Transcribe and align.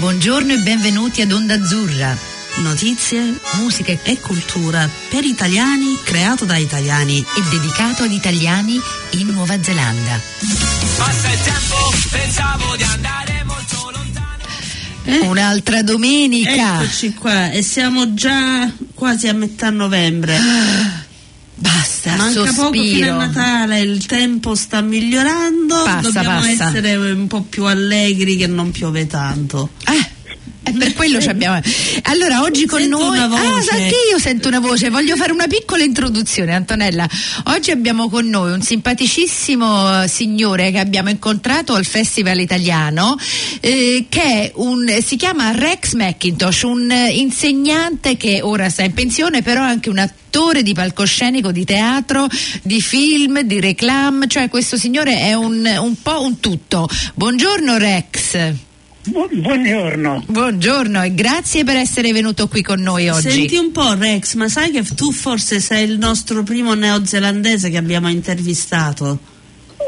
Buongiorno 0.00 0.54
e 0.54 0.56
benvenuti 0.60 1.20
ad 1.20 1.30
Onda 1.30 1.52
Azzurra. 1.56 2.16
Notizie, 2.62 3.38
musica 3.56 3.92
e 4.02 4.18
cultura 4.18 4.88
per 5.10 5.24
italiani, 5.24 5.98
creato 6.02 6.46
da 6.46 6.56
italiani 6.56 7.18
e 7.18 7.42
dedicato 7.50 8.04
ad 8.04 8.10
italiani 8.10 8.80
in 9.18 9.26
Nuova 9.26 9.62
Zelanda. 9.62 10.18
Passa 10.96 11.30
il 11.30 11.40
tempo, 11.42 11.76
pensavo 12.10 12.76
di 12.76 12.82
andare 12.82 13.44
molto 13.44 13.90
lontano. 13.94 14.42
Eh? 15.04 15.18
Un'altra 15.26 15.82
domenica. 15.82 16.82
Eccoci 16.82 17.12
qua 17.12 17.50
e 17.50 17.60
siamo 17.60 18.14
già 18.14 18.72
quasi 18.94 19.28
a 19.28 19.34
metà 19.34 19.68
novembre. 19.68 20.40
Basta, 21.60 22.16
Manca 22.16 22.44
sospiro. 22.46 22.62
poco 22.62 22.72
fino 22.72 23.12
a 23.12 23.26
Natale, 23.26 23.80
il 23.80 24.06
tempo 24.06 24.54
sta 24.54 24.80
migliorando, 24.80 25.82
Passa, 25.84 26.00
dobbiamo 26.00 26.40
passa. 26.40 26.68
essere 26.68 26.96
un 26.96 27.26
po' 27.26 27.42
più 27.42 27.64
allegri 27.64 28.36
che 28.36 28.46
non 28.46 28.70
piove 28.70 29.06
tanto. 29.06 29.68
Eh, 29.86 30.08
è 30.62 30.72
per 30.72 30.94
quello 30.94 31.20
ci 31.20 31.28
abbiamo. 31.28 31.60
Allora, 32.04 32.40
oggi 32.42 32.64
con 32.64 32.80
Sento 32.80 32.98
noi. 32.98 33.18
una 33.18 33.26
voce. 33.28 33.42
Ah, 33.46 33.62
sa 33.62 33.76
che 33.76 33.94
io 34.10 34.18
sento 34.18 34.48
una 34.48 34.60
voce. 34.60 34.88
Voglio 34.88 35.16
fare 35.16 35.32
una 35.32 35.46
piccola 35.48 35.82
introduzione, 35.82 36.54
Antonella. 36.54 37.06
Oggi 37.44 37.70
abbiamo 37.72 38.08
con 38.08 38.26
noi 38.26 38.52
un 38.52 38.62
simpaticissimo 38.62 40.06
signore 40.06 40.70
che 40.70 40.78
abbiamo 40.78 41.10
incontrato 41.10 41.74
al 41.74 41.84
Festival 41.84 42.40
Italiano, 42.40 43.16
eh, 43.60 44.06
che 44.08 44.22
è 44.22 44.52
un, 44.56 44.86
si 45.04 45.16
chiama 45.16 45.50
Rex 45.52 45.92
McIntosh, 45.94 46.62
un 46.62 46.90
insegnante 47.12 48.16
che 48.16 48.40
ora 48.42 48.70
sta 48.70 48.82
in 48.82 48.94
pensione, 48.94 49.42
però 49.42 49.62
è 49.62 49.68
anche 49.68 49.90
un 49.90 49.98
attore 49.98 50.18
di 50.62 50.72
palcoscenico, 50.72 51.50
di 51.52 51.64
teatro, 51.64 52.26
di 52.62 52.80
film, 52.80 53.40
di 53.42 53.60
reclam, 53.60 54.26
cioè 54.26 54.48
questo 54.48 54.76
signore 54.76 55.18
è 55.18 55.34
un, 55.34 55.66
un 55.80 55.94
po' 56.00 56.22
un 56.22 56.38
tutto. 56.38 56.88
Buongiorno 57.14 57.76
Rex. 57.76 58.52
Bu- 59.04 59.28
Buongiorno. 59.30 60.24
Buongiorno 60.26 61.02
e 61.02 61.14
grazie 61.14 61.64
per 61.64 61.76
essere 61.76 62.12
venuto 62.12 62.48
qui 62.48 62.62
con 62.62 62.80
noi 62.80 63.08
oggi. 63.08 63.30
Senti 63.30 63.56
un 63.56 63.72
po' 63.72 63.94
Rex, 63.94 64.34
ma 64.34 64.48
sai 64.48 64.70
che 64.70 64.82
tu 64.94 65.10
forse 65.10 65.58
sei 65.58 65.88
il 65.88 65.98
nostro 65.98 66.42
primo 66.42 66.74
neozelandese 66.74 67.68
che 67.68 67.76
abbiamo 67.76 68.08
intervistato? 68.08 69.29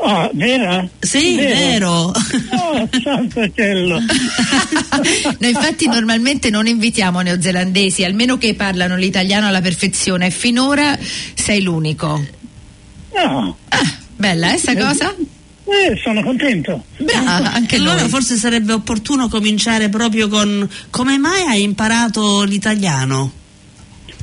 Ah, 0.04 0.28
vera? 0.32 0.86
Sì, 0.98 1.36
vero. 1.36 2.10
Oh, 2.10 2.88
santo 3.02 3.48
cielo. 3.54 4.00
Noi 5.38 5.50
infatti 5.50 5.86
normalmente 5.86 6.50
non 6.50 6.66
invitiamo 6.66 7.20
neozelandesi, 7.20 8.04
almeno 8.04 8.36
che 8.36 8.54
parlano 8.54 8.96
l'italiano 8.96 9.46
alla 9.46 9.60
perfezione, 9.60 10.26
e 10.26 10.30
finora 10.30 10.98
sei 11.34 11.62
l'unico. 11.62 12.24
No, 13.14 13.56
Ah, 13.68 13.96
bella 14.16 14.52
eh, 14.54 14.58
sta 14.58 14.76
cosa? 14.76 15.14
eh, 15.14 15.96
sono 16.02 16.22
contento. 16.22 16.84
Brava, 16.98 17.52
anche 17.52 17.76
allora 17.76 18.00
noi. 18.00 18.08
forse 18.08 18.36
sarebbe 18.36 18.72
opportuno 18.72 19.28
cominciare 19.28 19.88
proprio 19.88 20.28
con 20.28 20.68
come 20.90 21.16
mai 21.18 21.42
hai 21.46 21.62
imparato 21.62 22.42
l'italiano? 22.42 23.30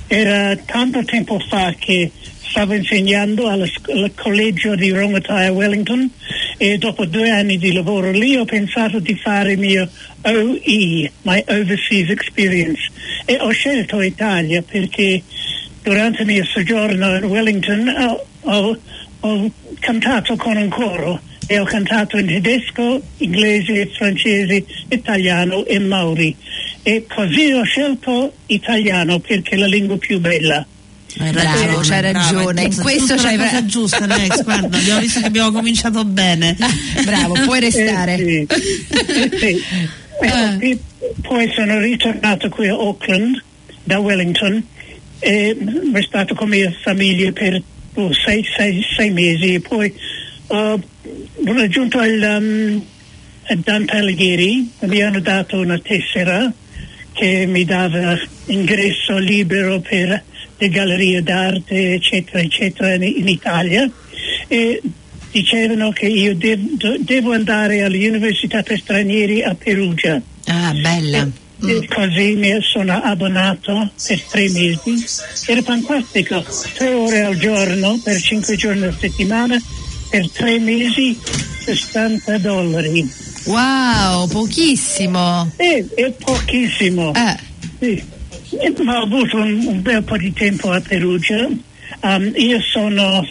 Era 0.07 0.55
tanto 0.65 1.03
tempo 1.05 1.39
fa 1.49 1.73
che 1.77 2.11
stavo 2.49 2.73
insegnando 2.73 3.47
al 3.47 3.69
collegio 4.15 4.75
di 4.75 4.89
Rongataia 4.89 5.49
a 5.49 5.51
Wellington 5.51 6.09
e 6.57 6.77
dopo 6.77 7.05
due 7.05 7.29
anni 7.29 7.57
di 7.57 7.71
lavoro 7.71 8.11
lì 8.11 8.35
ho 8.35 8.45
pensato 8.45 8.99
di 8.99 9.15
fare 9.15 9.53
il 9.53 9.59
mio 9.59 9.87
OE, 10.23 11.11
my 11.21 11.43
Overseas 11.47 12.09
Experience, 12.09 12.89
e 13.25 13.37
ho 13.39 13.51
scelto 13.51 14.01
Italia 14.01 14.61
perché 14.61 15.21
durante 15.83 16.21
il 16.21 16.27
mio 16.27 16.43
soggiorno 16.43 17.15
in 17.15 17.23
Wellington 17.23 17.87
ho, 17.87 18.25
ho- 18.41 18.79
ho 19.19 19.51
cantato 19.79 20.35
con 20.35 20.57
un 20.57 20.69
coro 20.69 21.21
e 21.47 21.59
ho 21.59 21.65
cantato 21.65 22.17
in 22.17 22.27
tedesco, 22.27 23.01
inglese, 23.17 23.87
francese, 23.87 24.65
italiano 24.89 25.65
e 25.65 25.79
maori 25.79 26.35
e 26.83 27.05
così 27.07 27.51
ho 27.51 27.63
scelto 27.63 28.33
italiano 28.47 29.19
perché 29.19 29.51
è 29.51 29.57
la 29.57 29.67
lingua 29.67 29.97
più 29.97 30.19
bella. 30.19 30.65
Hai 31.17 31.31
Bravo, 31.31 31.79
c'hai 31.79 32.01
brava, 32.01 32.11
ragione, 32.11 32.61
in 32.63 32.75
questo 32.75 33.15
c'hai 33.15 33.35
la 33.35 33.45
cosa 33.45 33.65
giusta, 33.65 34.05
Rex, 34.05 34.43
guarda, 34.45 34.77
abbiamo 34.77 34.99
visto 34.99 35.19
che 35.19 35.25
abbiamo 35.25 35.51
cominciato 35.51 36.05
bene. 36.05 36.55
Bravo, 37.03 37.33
puoi 37.45 37.59
restare. 37.59 38.17
Eh, 38.49 39.29
sì. 39.37 39.47
Eh, 39.47 39.57
sì. 39.57 39.63
Ah. 40.27 40.57
E 40.59 40.77
poi 41.21 41.51
sono 41.55 41.79
ritornato 41.79 42.49
qui 42.49 42.67
a 42.67 42.73
Auckland 42.73 43.41
da 43.83 43.99
Wellington 43.99 44.63
e 45.19 45.57
sono 45.59 46.01
stato 46.01 46.35
con 46.35 46.49
mia 46.49 46.71
famiglia 46.83 47.31
per 47.31 47.61
oh, 47.93 48.13
sei, 48.13 48.45
sei- 48.55 48.85
sei 48.95 49.11
mesi 49.11 49.55
e 49.55 49.59
poi 49.61 49.93
ho 50.47 50.79
raggiunto 51.43 52.01
il 52.01 52.21
um, 52.21 52.81
a 53.51 53.55
Dante 53.55 53.95
Alighieri 53.95 54.69
mi 54.81 55.01
hanno 55.01 55.19
dato 55.19 55.57
una 55.57 55.79
tessera 55.79 56.51
che 57.13 57.45
mi 57.47 57.65
dava 57.65 58.17
ingresso 58.45 59.17
libero 59.17 59.79
per 59.79 60.23
le 60.59 60.69
gallerie 60.69 61.23
d'arte 61.23 61.93
eccetera 61.93 62.39
eccetera 62.39 62.93
in, 62.93 63.27
Italia 63.27 63.89
e 64.47 64.81
dicevano 65.31 65.91
che 65.91 66.07
io 66.07 66.35
dev- 66.35 66.97
devo 66.99 67.31
andare 67.33 67.81
all'università 67.83 68.61
per 68.61 68.79
stranieri 68.79 69.41
a 69.41 69.55
Perugia 69.55 70.21
Ah, 70.45 70.73
bella. 70.73 71.27
e 71.61 71.87
così 71.87 72.35
mi 72.35 72.49
sono 72.61 72.93
abbonato 73.01 73.91
per 74.07 74.21
tre 74.23 74.49
mesi. 74.49 75.05
Era 75.47 75.61
fantastico, 75.61 76.43
tre 76.75 76.93
ore 76.93 77.21
al 77.21 77.37
giorno 77.37 77.99
per 78.03 78.19
cinque 78.19 78.55
giorni 78.55 78.85
a 78.85 78.95
settimana, 78.97 79.61
per 80.09 80.29
tre 80.31 80.57
mesi 80.59 81.17
60 81.63 82.37
dollari. 82.39 83.07
Wow, 83.45 84.27
pochissimo. 84.27 85.51
E, 85.57 85.85
è 85.95 86.11
pochissimo. 86.11 87.13
Eh, 87.13 87.37
Sì. 87.79 88.03
Ma 88.83 88.99
ho 88.99 89.03
avuto 89.03 89.37
un, 89.37 89.65
un 89.65 89.81
bel 89.81 90.03
po' 90.03 90.17
di 90.17 90.33
tempo 90.33 90.71
a 90.71 90.81
Perugia. 90.81 91.47
Um, 92.01 92.31
io 92.35 92.59
sono, 92.61 93.27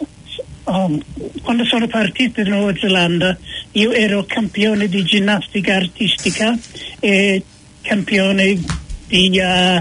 um, 0.65 1.01
quando 1.43 1.65
sono 1.65 1.87
partito 1.87 2.41
in 2.41 2.51
Nuova 2.51 2.73
Zelanda, 2.79 3.37
io 3.73 3.93
ero 3.93 4.25
campione 4.25 4.89
di 4.89 5.05
ginnastica 5.05 5.75
artistica 5.77 6.57
e 7.01 7.43
campione 7.83 8.61
di 9.07 9.41
uh, 9.41 9.81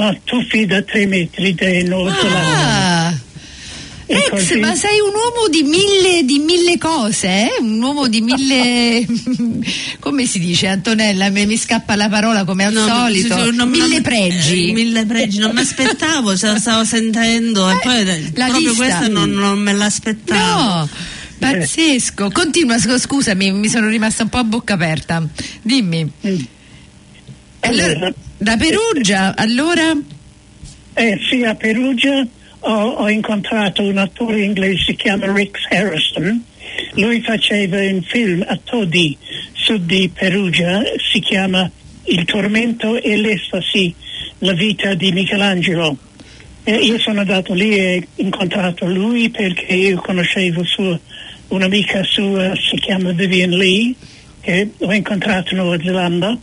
uh, 0.00 0.18
tuffi 0.24 0.66
da 0.66 0.82
tre 0.82 1.06
metri 1.06 1.54
di 1.54 1.84
Nuova 1.84 2.12
Zelanda. 2.14 2.56
ah. 2.56 2.86
E 2.86 2.87
Rex, 4.10 4.28
così- 4.30 4.58
ma 4.58 4.74
sei 4.74 4.98
un 5.00 5.10
uomo 5.14 5.48
di 5.50 5.62
mille, 5.64 6.24
di 6.24 6.38
mille 6.38 6.78
cose, 6.78 7.26
eh? 7.28 7.48
un 7.60 7.82
uomo 7.82 8.08
di 8.08 8.22
mille, 8.22 9.06
come 10.00 10.24
si 10.24 10.38
dice 10.38 10.66
Antonella, 10.68 11.28
mi, 11.28 11.44
mi 11.44 11.58
scappa 11.58 11.94
la 11.94 12.08
parola 12.08 12.44
come 12.44 12.64
al 12.64 12.72
No, 12.72 12.86
solito, 12.86 13.44
sì, 13.44 13.54
non- 13.54 13.68
mille 13.68 13.86
non- 13.94 14.02
pregi. 14.02 14.70
eh, 14.70 14.72
mille 14.74 15.04
pregi, 15.04 15.38
non 15.38 15.52
mi 15.54 15.60
aspettavo, 15.60 16.34
ce 16.36 16.46
la 16.46 16.58
stavo 16.58 16.84
sentendo 16.84 17.68
e 17.68 17.74
Eh, 17.74 17.78
poi 17.82 18.04
la 18.34 18.46
proprio 18.46 18.68
lista. 18.70 18.74
questa 18.84 19.08
non, 19.08 19.30
non 19.30 19.58
me 19.58 19.72
l'aspettavo. 19.74 20.62
No, 20.62 20.88
pazzesco. 21.38 22.30
Continua, 22.32 22.78
scu- 22.78 22.98
scusami, 22.98 23.52
mi 23.52 23.68
sono 23.68 23.88
rimasta 23.88 24.22
un 24.22 24.28
po' 24.30 24.38
a 24.38 24.44
bocca 24.44 24.72
aperta. 24.74 25.22
Dimmi. 25.62 26.10
Mm. 26.26 26.36
Allora, 27.60 28.12
da 28.38 28.56
Perugia, 28.56 29.34
allora? 29.36 29.92
Eh, 30.94 31.18
sì, 31.30 31.44
a 31.44 31.54
Perugia 31.54 32.26
ho, 32.60 32.88
ho 32.90 33.08
incontrato 33.08 33.82
un 33.82 33.98
attore 33.98 34.42
inglese, 34.42 34.84
si 34.84 34.94
chiama 34.94 35.32
Rick 35.32 35.58
Harrison. 35.70 36.44
Lui 36.94 37.20
faceva 37.22 37.80
un 37.80 38.02
film 38.02 38.44
a 38.46 38.58
Todi, 38.62 39.16
su 39.52 39.84
di 39.84 40.10
Perugia, 40.12 40.82
si 41.10 41.20
chiama 41.20 41.70
Il 42.04 42.24
tormento 42.24 43.00
e 43.00 43.16
l'estasi, 43.16 43.94
la 44.38 44.52
vita 44.52 44.94
di 44.94 45.12
Michelangelo. 45.12 45.96
E 46.64 46.74
io 46.74 46.98
sono 46.98 47.20
andato 47.20 47.54
lì 47.54 47.76
e 47.76 48.06
ho 48.16 48.22
incontrato 48.22 48.86
lui 48.86 49.30
perché 49.30 49.74
io 49.74 49.96
conoscevo 50.00 50.64
sua, 50.64 50.98
un'amica 51.48 52.02
sua, 52.04 52.52
si 52.54 52.76
chiama 52.78 53.12
Vivian 53.12 53.50
Lee, 53.50 53.94
che 54.40 54.70
ho 54.78 54.92
incontrato 54.92 55.54
in 55.54 55.60
Nuova 55.60 55.78
Zelanda. 55.82 56.36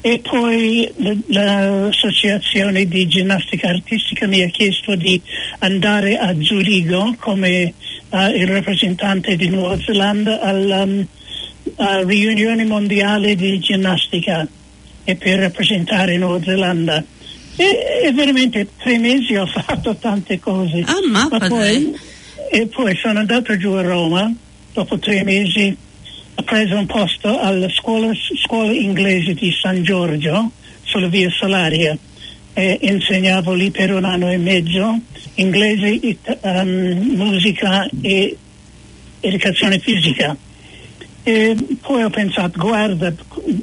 E 0.00 0.18
poi 0.18 0.92
l'associazione 1.26 2.86
di 2.86 3.06
ginnastica 3.06 3.68
artistica 3.68 4.26
mi 4.26 4.42
ha 4.42 4.48
chiesto 4.48 4.96
di 4.96 5.20
andare 5.60 6.18
a 6.18 6.34
Zurigo 6.40 7.14
come 7.18 7.72
eh, 8.10 8.28
il 8.30 8.46
rappresentante 8.48 9.36
di 9.36 9.48
Nuova 9.48 9.78
Zelanda 9.78 10.40
alla 10.40 10.82
um, 10.82 11.06
riunione 12.04 12.64
mondiale 12.64 13.36
di 13.36 13.58
ginnastica 13.60 14.46
e 15.04 15.16
per 15.16 15.38
rappresentare 15.38 16.16
Nuova 16.16 16.42
Zelanda. 16.42 17.04
E, 17.54 18.02
e 18.04 18.12
veramente 18.12 18.68
tre 18.76 18.98
mesi 18.98 19.36
ho 19.36 19.46
fatto 19.50 19.94
tante 19.96 20.38
cose. 20.38 20.82
Ah, 20.84 21.00
mappa 21.06 21.46
poi, 21.46 21.94
e 22.50 22.66
poi 22.66 22.96
sono 22.96 23.20
andato 23.20 23.56
giù 23.56 23.70
a 23.70 23.82
Roma, 23.82 24.32
dopo 24.72 24.98
tre 24.98 25.22
mesi 25.24 25.76
ho 26.34 26.42
preso 26.42 26.76
un 26.76 26.86
posto 26.86 27.38
alla 27.38 27.68
scuola, 27.70 28.12
scuola 28.42 28.72
inglese 28.72 29.34
di 29.34 29.52
San 29.52 29.82
Giorgio 29.82 30.50
sulla 30.82 31.08
via 31.08 31.30
Salaria 31.30 31.96
e 32.54 32.78
insegnavo 32.82 33.52
lì 33.54 33.70
per 33.70 33.92
un 33.94 34.04
anno 34.04 34.30
e 34.30 34.36
mezzo 34.36 34.98
inglese, 35.34 35.88
it- 35.88 36.38
um, 36.42 37.14
musica 37.16 37.88
e 38.02 38.36
educazione 39.20 39.78
fisica. 39.78 40.36
E 41.24 41.56
poi 41.80 42.02
ho 42.02 42.10
pensato, 42.10 42.58
guarda, 42.58 43.12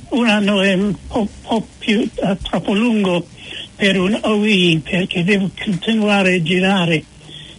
un 0.10 0.28
anno 0.28 0.62
è 0.62 0.74
un 0.74 0.96
po', 1.08 1.28
po' 1.42 1.68
più 1.78 2.00
eh, 2.00 2.38
troppo 2.42 2.74
lungo 2.74 3.28
per 3.76 4.00
un 4.00 4.18
OI 4.22 4.82
perché 4.84 5.24
devo 5.24 5.50
continuare 5.62 6.36
a 6.36 6.42
girare. 6.42 7.04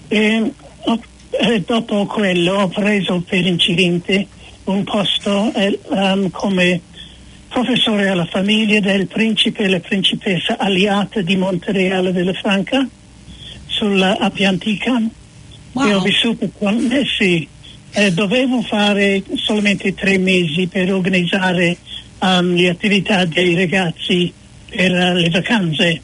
E, 0.09 0.53
ho- 0.85 1.03
e 1.31 1.61
dopo 1.67 2.07
quello 2.07 2.55
ho 2.55 2.69
preso 2.69 3.23
per 3.27 3.45
incidente 3.47 4.27
un 4.71 4.85
posto 4.85 5.53
um, 5.89 6.31
come 6.31 6.81
professore 7.49 8.09
alla 8.09 8.27
famiglia 8.27 8.81
del 8.81 9.07
principe 9.07 9.65
e 9.65 9.69
la 9.69 9.81
principessa 9.81 10.57
Aliata 10.57 11.21
di 11.21 11.37
Montereale 11.37 12.13
della 12.13 12.33
Franca 12.33 12.87
sulla 13.67 14.17
Appia 14.19 14.49
Antica. 14.49 15.01
E 15.73 15.95
ho 15.95 16.01
vissuto 16.01 16.51
con 16.59 16.91
eh 16.91 17.05
sì, 17.17 17.47
eh, 17.93 18.13
dovevo 18.13 18.63
fare 18.63 19.23
solamente 19.35 19.95
tre 19.95 20.19
mesi 20.19 20.67
per 20.67 20.93
organizzare 20.93 21.77
um, 22.21 22.55
le 22.55 22.69
attività 22.69 23.25
dei 23.25 23.55
ragazzi 23.55 24.33
per 24.69 24.91
uh, 24.91 25.15
le 25.17 25.31
vacanze. 25.31 26.01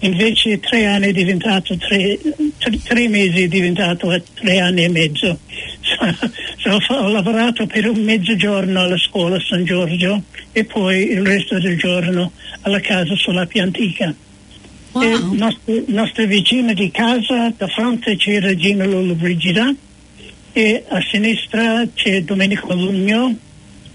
Invece 0.00 0.60
tre 0.60 0.86
anni 0.86 1.08
è 1.08 1.12
diventato 1.12 1.76
tre, 1.76 2.18
tre, 2.56 2.78
tre 2.82 3.08
mesi 3.08 3.42
è 3.42 3.48
diventato 3.48 4.20
tre 4.34 4.58
anni 4.58 4.84
e 4.84 4.88
mezzo 4.88 5.38
ho, 6.88 7.08
lavorato 7.08 7.66
per 7.66 7.88
un 7.88 8.02
mezzogiorno 8.02 8.80
alla 8.80 8.96
scuola 8.96 9.38
San 9.40 9.64
Giorgio 9.64 10.22
e 10.52 10.64
poi 10.64 11.10
il 11.10 11.24
resto 11.24 11.58
del 11.58 11.78
giorno 11.78 12.32
alla 12.62 12.80
casa 12.80 13.14
sulla 13.16 13.46
Piantica 13.46 14.14
Wow. 14.92 15.02
e 15.04 15.36
nostra, 15.36 15.74
nostra 15.86 16.24
vicina 16.24 16.72
di 16.72 16.90
casa, 16.90 17.52
da 17.56 17.68
fronte 17.68 18.16
c'è 18.16 18.40
Regina 18.40 18.84
Lollobrigida 18.84 19.72
e 20.52 20.84
a 20.88 21.00
sinistra 21.08 21.86
c'è 21.94 22.22
Domenico 22.24 22.74
Lugno 22.74 23.36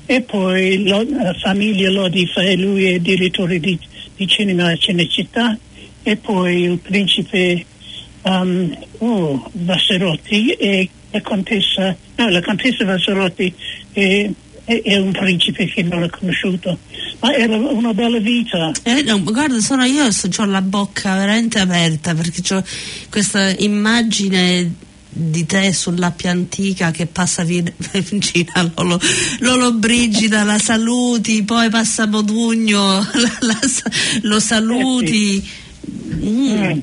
e 0.05 0.21
poi 0.21 0.87
lo- 0.87 1.05
la 1.09 1.33
famiglia 1.33 1.89
Lodifa 1.89 2.41
e 2.41 2.55
lui 2.55 2.85
è 2.85 2.99
direttore 2.99 3.59
di, 3.59 3.77
di 4.15 4.25
cinema 4.25 4.67
a 4.67 4.77
Cinecittà 4.77 5.57
e 6.01 6.15
poi 6.15 6.61
il 6.61 6.77
principe 6.77 7.65
um, 8.21 8.77
oh, 8.99 9.49
Vasserotti 9.51 10.51
e 10.51 10.89
la 11.15 11.21
contessa, 11.21 11.95
no, 12.17 12.29
la 12.29 12.41
contessa 12.41 12.83
Vasserotti 12.85 13.53
è, 13.93 14.29
è- 14.65 14.81
è 14.83 14.97
un 14.97 15.11
principe 15.11 15.65
che 15.67 15.81
non 15.83 16.03
ho 16.03 16.09
conosciuto, 16.09 16.77
ma 17.19 17.33
era 17.35 17.55
una 17.55 17.93
bella 17.93 18.19
vita. 18.19 18.71
Eh, 18.83 19.01
no, 19.03 19.21
guarda, 19.23 19.59
sono 19.59 19.83
io 19.85 20.05
ho 20.07 20.45
la 20.45 20.61
bocca 20.61 21.15
veramente 21.15 21.59
aperta 21.59 22.13
perché 22.13 22.53
ho 22.55 22.63
questa 23.09 23.49
immagine 23.59 24.73
di 25.17 25.45
te 25.45 25.71
sull'appia 25.71 26.31
antica 26.31 26.91
che 26.91 27.05
passa 27.05 27.45
vi- 27.45 27.63
vicino 28.09 28.51
Lolo, 28.75 28.99
Lolo 29.39 29.71
Brigida, 29.73 30.43
la 30.43 30.59
saluti, 30.59 31.43
poi 31.43 31.69
passa 31.69 32.05
Modugno, 32.07 32.99
la- 33.13 33.37
la 33.39 33.59
lo 34.23 34.39
saluti. 34.39 35.41
Mm, 36.21 36.33
Mm. 36.57 36.79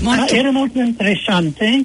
Ma 0.00 0.16
molto- 0.16 0.34
era 0.34 0.50
molto 0.52 0.78
interessante 0.80 1.82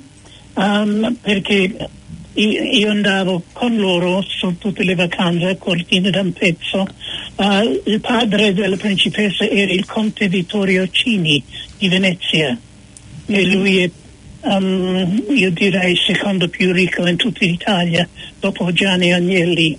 um, 0.55 1.15
perché 1.21 1.89
io, 2.35 2.89
andavo 2.89 3.43
con 3.53 3.75
loro 3.77 4.23
su 4.23 4.57
tutte 4.57 4.83
le 4.83 4.95
vacanze 4.95 5.49
a 5.49 5.55
Cortina 5.55 6.09
d'Ampezzo. 6.09 6.87
Uh, 7.35 7.81
il 7.85 7.99
padre 7.99 8.53
della 8.53 8.77
principessa 8.77 9.47
era 9.47 9.71
il 9.71 9.85
conte 9.85 10.27
Vittorio 10.27 10.87
Cini 10.89 11.43
di 11.77 11.87
Venezia 11.87 12.57
e 13.25 13.45
lui 13.45 13.79
è, 13.79 13.89
um, 14.41 15.23
io 15.29 15.51
direi, 15.51 15.93
il 15.93 15.99
secondo 16.05 16.47
più 16.47 16.71
ricco 16.71 17.05
in 17.07 17.15
tutta 17.15 17.45
l'Italia 17.45 18.07
dopo 18.39 18.71
Gianni 18.71 19.13
Agnelli. 19.13 19.77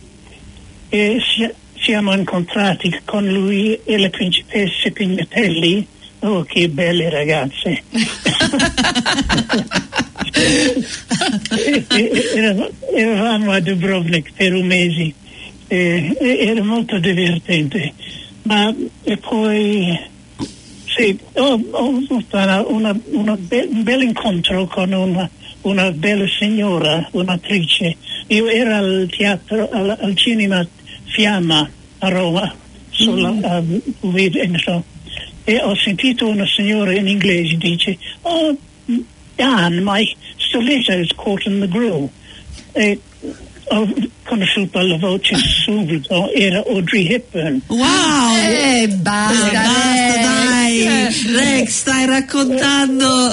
E 0.89 1.19
si- 1.21 1.51
siamo 1.81 2.15
incontrati 2.15 3.01
con 3.05 3.27
lui 3.27 3.79
e 3.85 3.99
le 3.99 4.11
principesse 4.11 4.91
Pignatelli. 4.93 5.87
Oh, 6.25 6.43
che 6.43 6.71
belle 6.71 7.11
ragazze! 7.11 7.83
E- 11.53 11.87
e- 11.91 12.31
eravamo- 12.95 13.51
a 13.53 13.61
Dubrovnik 13.61 14.33
per 14.35 14.55
un 14.55 14.65
mese 14.67 15.13
e, 15.69 16.17
e- 16.19 16.39
era 16.49 16.63
molto 16.63 16.99
divertente 16.99 17.93
ma 18.45 18.75
poi 19.21 19.99
sì, 20.97 21.19
ho, 21.35 21.61
ho 21.71 21.89
avuto 21.89 22.23
una, 22.69 22.99
una- 23.11 23.37
be- 23.37 23.69
un 23.71 23.83
bel 23.83 24.03
incontro 24.03 24.67
con 24.67 24.93
una, 24.93 25.29
una 25.63 25.91
bella 25.91 26.25
signora, 26.39 27.09
un'attrice. 27.13 27.97
Io 28.29 28.47
ero 28.47 28.75
al 28.77 29.09
teatro, 29.11 29.69
al, 29.71 29.97
al 30.01 30.15
cinema 30.17 30.65
Fiamma 31.05 31.69
a 31.99 32.09
Roma, 32.09 32.55
sulla, 32.91 33.31
um, 33.31 33.81
and 34.41 34.57
so- 34.59 34.85
e 35.45 35.61
ho 35.61 35.75
sentito 35.77 36.27
una 36.27 36.47
signora 36.47 36.93
in 36.95 37.07
inglese 37.07 37.57
dice, 37.57 37.99
oh 38.23 38.57
Dan, 39.37 39.83
my 39.83 40.05
stiletto 40.39 40.93
is 40.93 41.11
caught 41.17 41.45
in 41.47 41.61
the 41.61 41.67
grill. 41.67 42.11
E 42.75 43.01
ho 43.71 43.89
conosciuto 44.25 44.81
la 44.81 44.97
voce 44.99 45.37
subito, 45.37 46.31
era 46.33 46.63
Audrey 46.67 47.07
Hepburn. 47.09 47.63
Wow! 47.67 48.37
Eh, 48.37 48.89
basta, 48.89 49.51
basta, 49.51 50.21
dai! 50.23 50.87
Rex. 50.87 51.33
Rex, 51.33 51.69
stai 51.69 52.07
raccontando! 52.07 53.33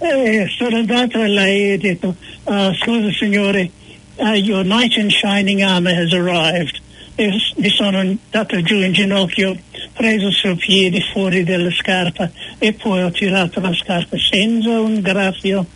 Eh, 0.00 0.50
sono 0.58 0.76
andato 0.76 1.18
a 1.18 1.26
lei 1.26 1.70
e 1.70 1.72
ho 1.74 1.78
detto, 1.78 2.16
"Ah, 2.44 2.74
scusa 2.78 3.10
signore, 3.18 3.70
ah, 4.18 4.36
your 4.36 4.62
knight 4.62 4.96
in 4.96 5.08
shining 5.08 5.60
armor 5.62 5.94
has 5.94 6.12
arrived. 6.12 6.80
E 7.16 7.30
mi 7.56 7.70
sono 7.70 7.98
andato 7.98 8.60
giù 8.62 8.80
in 8.80 8.92
ginocchio, 8.92 9.56
preso 9.94 10.30
sul 10.30 10.56
piede 10.56 11.00
fuori 11.12 11.44
della 11.44 11.70
scarpa 11.70 12.30
e 12.58 12.72
poi 12.72 13.02
ho 13.02 13.10
tirato 13.10 13.60
la 13.60 13.72
scarpa 13.74 14.16
senza 14.18 14.68
un 14.80 15.00
graffio 15.00 15.66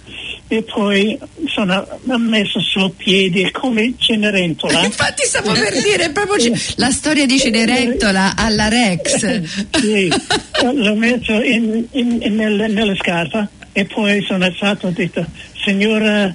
e 0.48 0.62
poi 0.62 1.18
sono 1.46 1.86
messo 2.18 2.58
sul 2.60 2.90
piede 2.96 3.50
come 3.50 3.94
Cenerentola. 3.98 4.84
Infatti 4.84 5.22
stavo 5.24 5.52
per 5.52 5.80
dire 5.82 6.10
proprio 6.10 6.36
c- 6.52 6.74
la 6.76 6.90
storia 6.90 7.26
di 7.26 7.38
Cenerentola 7.38 8.34
alla 8.36 8.68
Rex. 8.68 9.42
sì, 9.78 10.08
l'ho 10.74 10.94
messo 10.94 11.32
in, 11.42 11.84
in- 11.92 12.18
in- 12.22 12.34
nel- 12.34 12.72
nella 12.72 12.96
scarpa 12.96 13.48
e 13.72 13.84
poi 13.84 14.22
sono 14.26 14.44
alzato 14.44 14.86
e 14.86 14.90
ho 14.90 14.92
detto 14.92 15.26
signora 15.64 16.34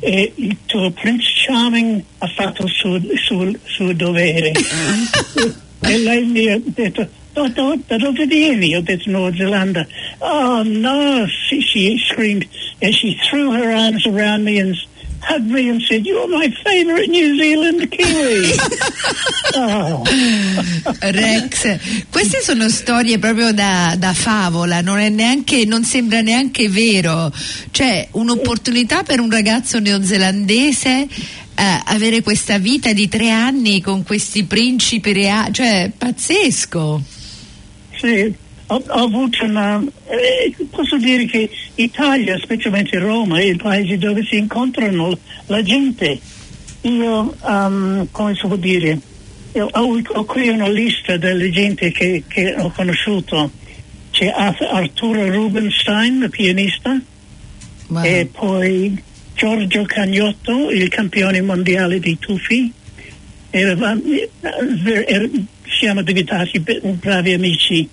eh, 0.00 0.32
il 0.36 0.56
tuo 0.66 0.90
Prince 0.92 1.28
Charming 1.46 2.02
ha 2.18 2.26
fatto 2.28 2.64
il 2.64 2.72
suo, 2.72 2.94
il 2.96 3.20
suo- 3.22 3.42
il 3.42 3.58
suo 3.64 3.92
dovere 3.92 4.52
e 5.82 5.98
lei 5.98 6.24
mi 6.24 6.46
ha 6.48 6.58
detto 6.62 7.08
"Da- 7.32 7.48
da- 7.48 7.76
da 7.86 7.96
dove 7.96 8.26
vieni? 8.26 8.74
Ho 8.74 8.80
detto 8.82 9.10
Nuova 9.10 9.34
Zelanda. 9.36 9.86
Oh 10.18 10.62
no, 10.64 11.26
she, 11.26 11.60
she 11.60 11.96
screamed 12.08 12.46
and 12.82 12.92
she 12.92 13.16
threw 13.28 13.52
her 13.52 13.70
arms 13.72 14.04
around 14.06 14.44
me 14.44 14.58
and 14.60 14.74
hugged 15.22 15.50
me 15.50 15.68
and 15.68 15.80
said, 15.82 16.04
You're 16.04 16.26
my 16.28 16.48
favorite 16.64 17.08
New 17.08 17.36
Zealand 17.38 17.88
Kiwi. 17.90 18.52
oh. 19.56 20.02
Rex, 21.00 21.78
queste 22.10 22.40
sono 22.42 22.68
storie 22.68 23.18
proprio 23.18 23.52
da, 23.52 23.94
da 23.98 24.12
favola, 24.14 24.80
non, 24.80 24.98
è 24.98 25.08
neanche, 25.08 25.64
non 25.66 25.84
sembra 25.84 26.20
neanche 26.22 26.68
vero. 26.68 27.32
Cioè, 27.70 28.08
un'opportunità 28.12 29.02
per 29.02 29.20
un 29.20 29.30
ragazzo 29.30 29.78
neozelandese 29.78 31.06
eh, 31.54 31.80
avere 31.84 32.22
questa 32.22 32.58
vita 32.58 32.92
di 32.92 33.08
tre 33.08 33.30
anni 33.30 33.80
con 33.80 34.02
questi 34.02 34.44
principi 34.44 35.12
reali, 35.12 35.52
cioè, 35.52 35.90
pazzesco. 35.96 37.02
Sì, 38.00 38.34
ho, 38.66 38.82
ho 38.86 39.04
avuto 39.04 39.44
una... 39.44 39.82
eh, 40.08 40.54
posso 40.70 40.96
dire 40.96 41.24
che 41.26 41.50
Italia, 41.76 42.38
specialmente 42.38 42.98
Roma, 42.98 43.38
è 43.38 43.42
il 43.44 43.56
paese 43.56 43.98
dove 43.98 44.24
si 44.24 44.36
incontrano 44.38 45.16
la 45.46 45.62
gente. 45.62 46.18
Io, 46.82 47.34
um, 47.42 48.06
come 48.10 48.34
si 48.34 48.46
può 48.46 48.56
dire, 48.56 48.98
ho, 49.52 50.00
ho 50.06 50.24
qui 50.24 50.48
una 50.48 50.68
lista 50.68 51.16
delle 51.18 51.50
gente 51.50 51.90
che, 51.92 52.22
che 52.26 52.54
ho 52.56 52.70
conosciuto. 52.70 53.50
C'è 54.12 54.26
Ar- 54.28 54.68
Arturo 54.70 55.28
Rubinstein, 55.30 56.22
il 56.22 56.30
pianista, 56.30 56.98
Wow. 57.88 58.04
e 58.04 58.28
poi 58.30 59.02
Giorgio 59.34 59.82
Cagnotto, 59.82 60.70
il 60.70 60.88
campione 60.88 61.40
mondiale 61.42 61.98
di 61.98 62.16
tuffi. 62.20 62.72
Eravamo- 63.50 64.00
eh, 64.12 64.30
ver- 64.80 65.10
er- 65.10 65.30
siamo 65.80 66.02
diventati 66.02 66.60
bravi 66.60 67.32
amici. 67.32 67.88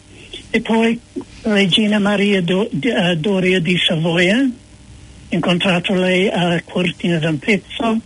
E 0.49 0.59
poi 0.61 0.99
Regina 1.43 1.99
Maria 1.99 2.41
Do- 2.41 2.69
eh, 2.69 3.15
Doria 3.15 3.61
di 3.61 3.77
Savoia, 3.77 4.45
incontrato 5.29 5.93
lei 5.93 6.27
a 6.27 6.61
Cortina 6.65 7.17
d'Ampezzo. 7.17 7.99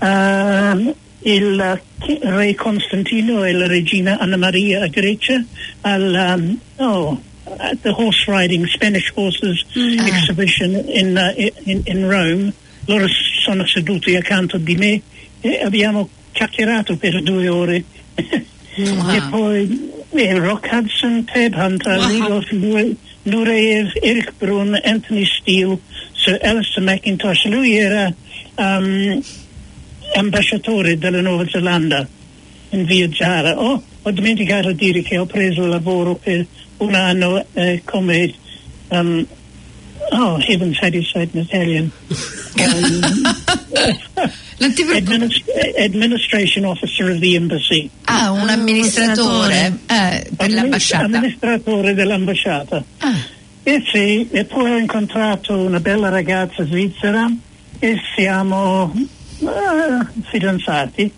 Ehm, 0.00 0.94
il 1.22 1.80
re 2.20 2.54
Costantino 2.54 3.44
e 3.44 3.52
la 3.52 3.66
regina 3.66 4.18
Anna 4.18 4.36
Maria 4.36 4.84
a 4.84 4.86
Grecia 4.86 5.42
al 5.80 6.36
um, 6.36 6.58
oh, 6.76 7.20
at 7.58 7.80
the 7.82 7.90
horse 7.90 8.24
riding 8.28 8.64
Spanish 8.66 9.10
horses 9.14 9.64
exhibition 9.74 10.76
in, 10.86 11.16
uh, 11.16 11.32
in, 11.64 11.82
in 11.86 12.08
Rome. 12.08 12.52
Loro 12.84 13.06
sono 13.42 13.66
seduti 13.66 14.14
accanto 14.14 14.58
di 14.58 14.76
me 14.76 15.02
e 15.40 15.60
abbiamo 15.62 16.08
chiacchierato 16.32 16.96
per 16.96 17.20
due 17.22 17.48
ore. 17.48 17.84
e 18.82 19.22
poi 19.30 19.90
eh, 20.10 20.38
Rock 20.38 20.68
Hudson, 20.72 21.24
Ted 21.24 21.54
Hunter, 21.54 21.98
Wow. 21.98 22.08
Rudolph 22.08 22.50
Lu- 22.52 22.96
Nureyev, 23.24 23.90
Eric 24.00 24.32
Brun, 24.38 24.78
Anthony 24.82 25.24
Steele, 25.26 25.78
Sir 26.14 26.38
Alistair 26.42 26.84
McIntosh. 26.84 27.44
Lui 27.46 27.76
era 27.76 28.12
um, 28.56 29.20
ambasciatore 30.14 30.96
della 30.98 31.20
Nuova 31.20 31.46
Zelanda 31.48 32.06
in 32.70 32.84
via 32.84 33.08
Zara. 33.12 33.58
Oh, 33.60 33.82
ho 34.02 34.10
dimenticato 34.10 34.72
di 34.72 34.76
dire 34.92 35.02
che 35.02 35.18
ho 35.18 35.26
preso 35.26 35.66
lavoro 35.66 36.14
per 36.14 36.46
un 36.78 36.94
anno 36.94 37.44
eh, 37.54 37.82
come 37.84 38.32
um, 38.88 39.26
oh, 40.12 40.38
heavens, 40.38 40.78
how 40.80 40.88
do 40.90 40.98
you 40.98 41.04
say 41.04 41.22
it 41.22 41.34
in 41.34 41.40
Italian? 41.42 41.92
Non 44.60 44.74
ti 44.74 44.84
preoccupare. 44.84 44.98
Adminis- 44.98 45.44
administration 45.78 46.64
officer 46.64 47.10
of 47.10 47.20
the 47.20 47.34
embassy. 47.36 47.88
Ah, 48.06 48.30
un 48.32 48.48
Ah, 48.48 48.52
amministratore 48.52 49.78
eh, 49.86 50.30
per 50.36 50.50
l'ambasciata. 50.50 51.04
Amministratore 51.04 51.94
dell'ambasciata. 51.94 52.84
Ah, 52.98 53.14
E 53.62 53.82
sì, 53.92 54.26
e 54.30 54.44
poi 54.46 54.70
ho 54.72 54.78
incontrato 54.78 55.54
una 55.56 55.78
bella 55.78 56.08
ragazza 56.08 56.64
svizzera 56.64 57.30
e 57.78 58.00
siamo 58.16 58.92
eh, 59.40 60.06
fidanzati 60.30 61.12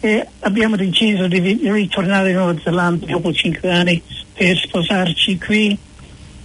e 0.00 0.26
abbiamo 0.40 0.76
deciso 0.76 1.26
di 1.28 1.40
vi- 1.40 1.56
di 1.56 1.72
ritornare 1.72 2.28
in 2.30 2.36
Nuova 2.36 2.54
Zelanda 2.62 3.06
dopo 3.06 3.32
cinque 3.32 3.70
anni 3.70 4.02
per 4.34 4.56
sposarci 4.58 5.38
qui 5.38 5.76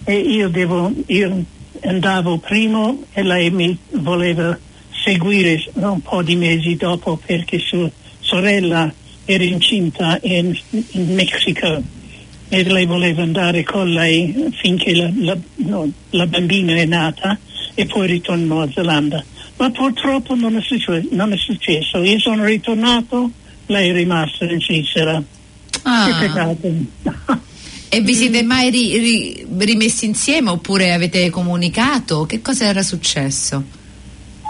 e 0.05 0.13
io 0.15 0.47
devo, 0.47 0.91
io 1.07 1.43
andavo 1.83 2.37
prima 2.37 2.95
e 3.13 3.23
lei 3.23 3.49
mi 3.51 3.77
voleva 3.91 4.57
seguire 5.03 5.63
un 5.73 6.01
po' 6.01 6.21
di 6.21 6.35
mesi 6.35 6.75
dopo 6.75 7.19
perché 7.23 7.59
sua 7.59 7.89
sorella 8.19 8.91
era 9.25 9.43
incinta 9.43 10.19
in, 10.23 10.57
in 10.71 11.13
Messico 11.13 11.81
e 12.49 12.63
lei 12.63 12.85
voleva 12.85 13.21
andare 13.21 13.63
con 13.63 13.89
lei 13.89 14.51
finché 14.59 14.95
la, 14.95 15.09
la- 15.15 15.37
no, 15.57 15.89
la 16.11 16.25
bambina 16.25 16.73
è 16.73 16.85
nata 16.85 17.37
e 17.75 17.85
poi 17.85 18.07
ritorna 18.07 18.41
in 18.41 18.47
Nuova 18.47 18.69
Zelanda. 18.73 19.23
Ma 19.57 19.69
purtroppo 19.69 20.35
non 20.35 20.55
è, 20.55 20.61
succe- 20.61 21.07
non 21.11 21.31
è 21.31 21.37
successo. 21.37 22.01
Io 22.01 22.17
sono 22.19 22.45
ritornato, 22.45 23.29
lei 23.67 23.89
è 23.89 23.93
rimasta 23.93 24.45
in 24.45 24.59
Svizzera. 24.59 25.21
Che 25.69 25.79
ah. 25.83 26.17
peccato. 26.19 27.47
E 27.91 28.01
vi 28.01 28.13
siete 28.13 28.43
mai 28.43 28.69
ri- 28.69 28.97
ri- 28.99 29.45
rimessi 29.57 30.05
insieme 30.05 30.51
oppure 30.51 30.93
avete 30.93 31.29
comunicato? 31.31 32.25
Che 32.25 32.39
cosa 32.41 32.65
era 32.65 32.83
successo? 32.83 33.63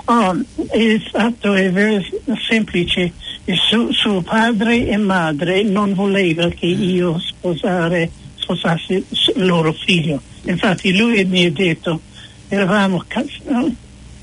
Oh, 0.06 0.36
il 0.76 1.02
fatto 1.10 1.54
è 1.54 1.72
vero 1.72 2.04
semplice. 2.48 3.12
Il 3.46 3.58
su- 3.70 3.92
suo 3.94 4.22
padre 4.22 4.88
e 4.88 4.98
madre 4.98 5.64
non 5.64 5.94
voleva 5.94 6.50
che 6.50 6.66
io 6.66 7.18
sposare, 7.20 8.12
sposassi 8.36 9.04
s- 9.10 9.32
loro 9.36 9.72
figlio. 9.74 10.22
Infatti 10.44 10.96
lui 10.96 11.24
mi 11.26 11.46
ha 11.46 11.52
detto, 11.52 12.02
eravamo, 12.50 13.04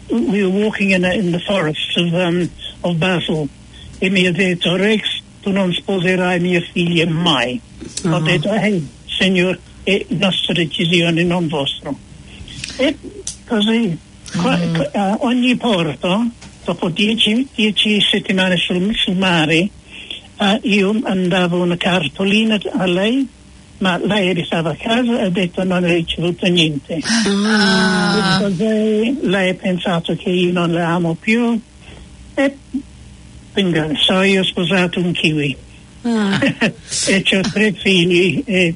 we 0.08 0.42
were 0.42 0.44
walking 0.46 0.92
in, 0.94 1.04
a- 1.04 1.14
in 1.14 1.30
the 1.32 1.40
forests 1.40 1.96
of, 1.96 2.12
um, 2.12 2.48
of 2.80 2.94
Basel 2.96 3.48
e 3.98 4.10
mi 4.10 4.26
ha 4.26 4.32
detto, 4.32 4.76
Rex, 4.76 5.02
tu 5.40 5.50
non 5.50 5.72
sposerai 5.72 6.38
mia 6.38 6.60
figlia 6.72 7.08
mai. 7.08 7.58
Ho 8.04 8.18
detto, 8.20 8.52
ehi, 8.52 8.86
signor, 9.18 9.58
è 9.82 10.04
nostra 10.08 10.52
decisione, 10.52 11.22
non 11.22 11.48
vostra. 11.48 11.92
E 12.76 12.96
così, 13.46 13.96
qua- 14.36 14.58
qua- 14.58 14.90
a 14.92 15.16
ogni 15.20 15.56
porto, 15.56 16.26
dopo 16.64 16.88
dieci, 16.88 17.46
dieci 17.54 18.00
settimane 18.00 18.56
sul, 18.56 18.94
sul 18.96 19.16
mare, 19.16 19.68
eh, 20.38 20.60
io 20.62 21.00
andavo 21.04 21.62
una 21.62 21.76
cartolina 21.76 22.58
a 22.72 22.86
lei, 22.86 23.26
ma 23.78 23.98
lei 23.98 24.34
restava 24.34 24.70
a 24.70 24.76
casa 24.76 25.20
e 25.20 25.24
ha 25.24 25.30
detto 25.30 25.64
non 25.64 25.84
ha 25.84 25.88
ricevuto 25.88 26.46
niente. 26.46 26.98
Ah, 27.26 28.38
così 28.40 29.18
lei 29.22 29.50
ha 29.50 29.54
pensato 29.54 30.14
che 30.16 30.30
io 30.30 30.52
non 30.52 30.72
la 30.72 30.94
amo 30.94 31.14
più. 31.14 31.58
E 32.34 32.56
bingo, 33.52 33.90
so 33.96 34.20
io 34.22 34.42
ho 34.42 34.44
sposato 34.44 35.00
un 35.00 35.12
kiwi. 35.12 35.56
Ah, 36.02 36.38
e 37.08 37.24
ho 37.32 37.40
tre 37.52 37.72
figli 37.72 38.42
e 38.44 38.74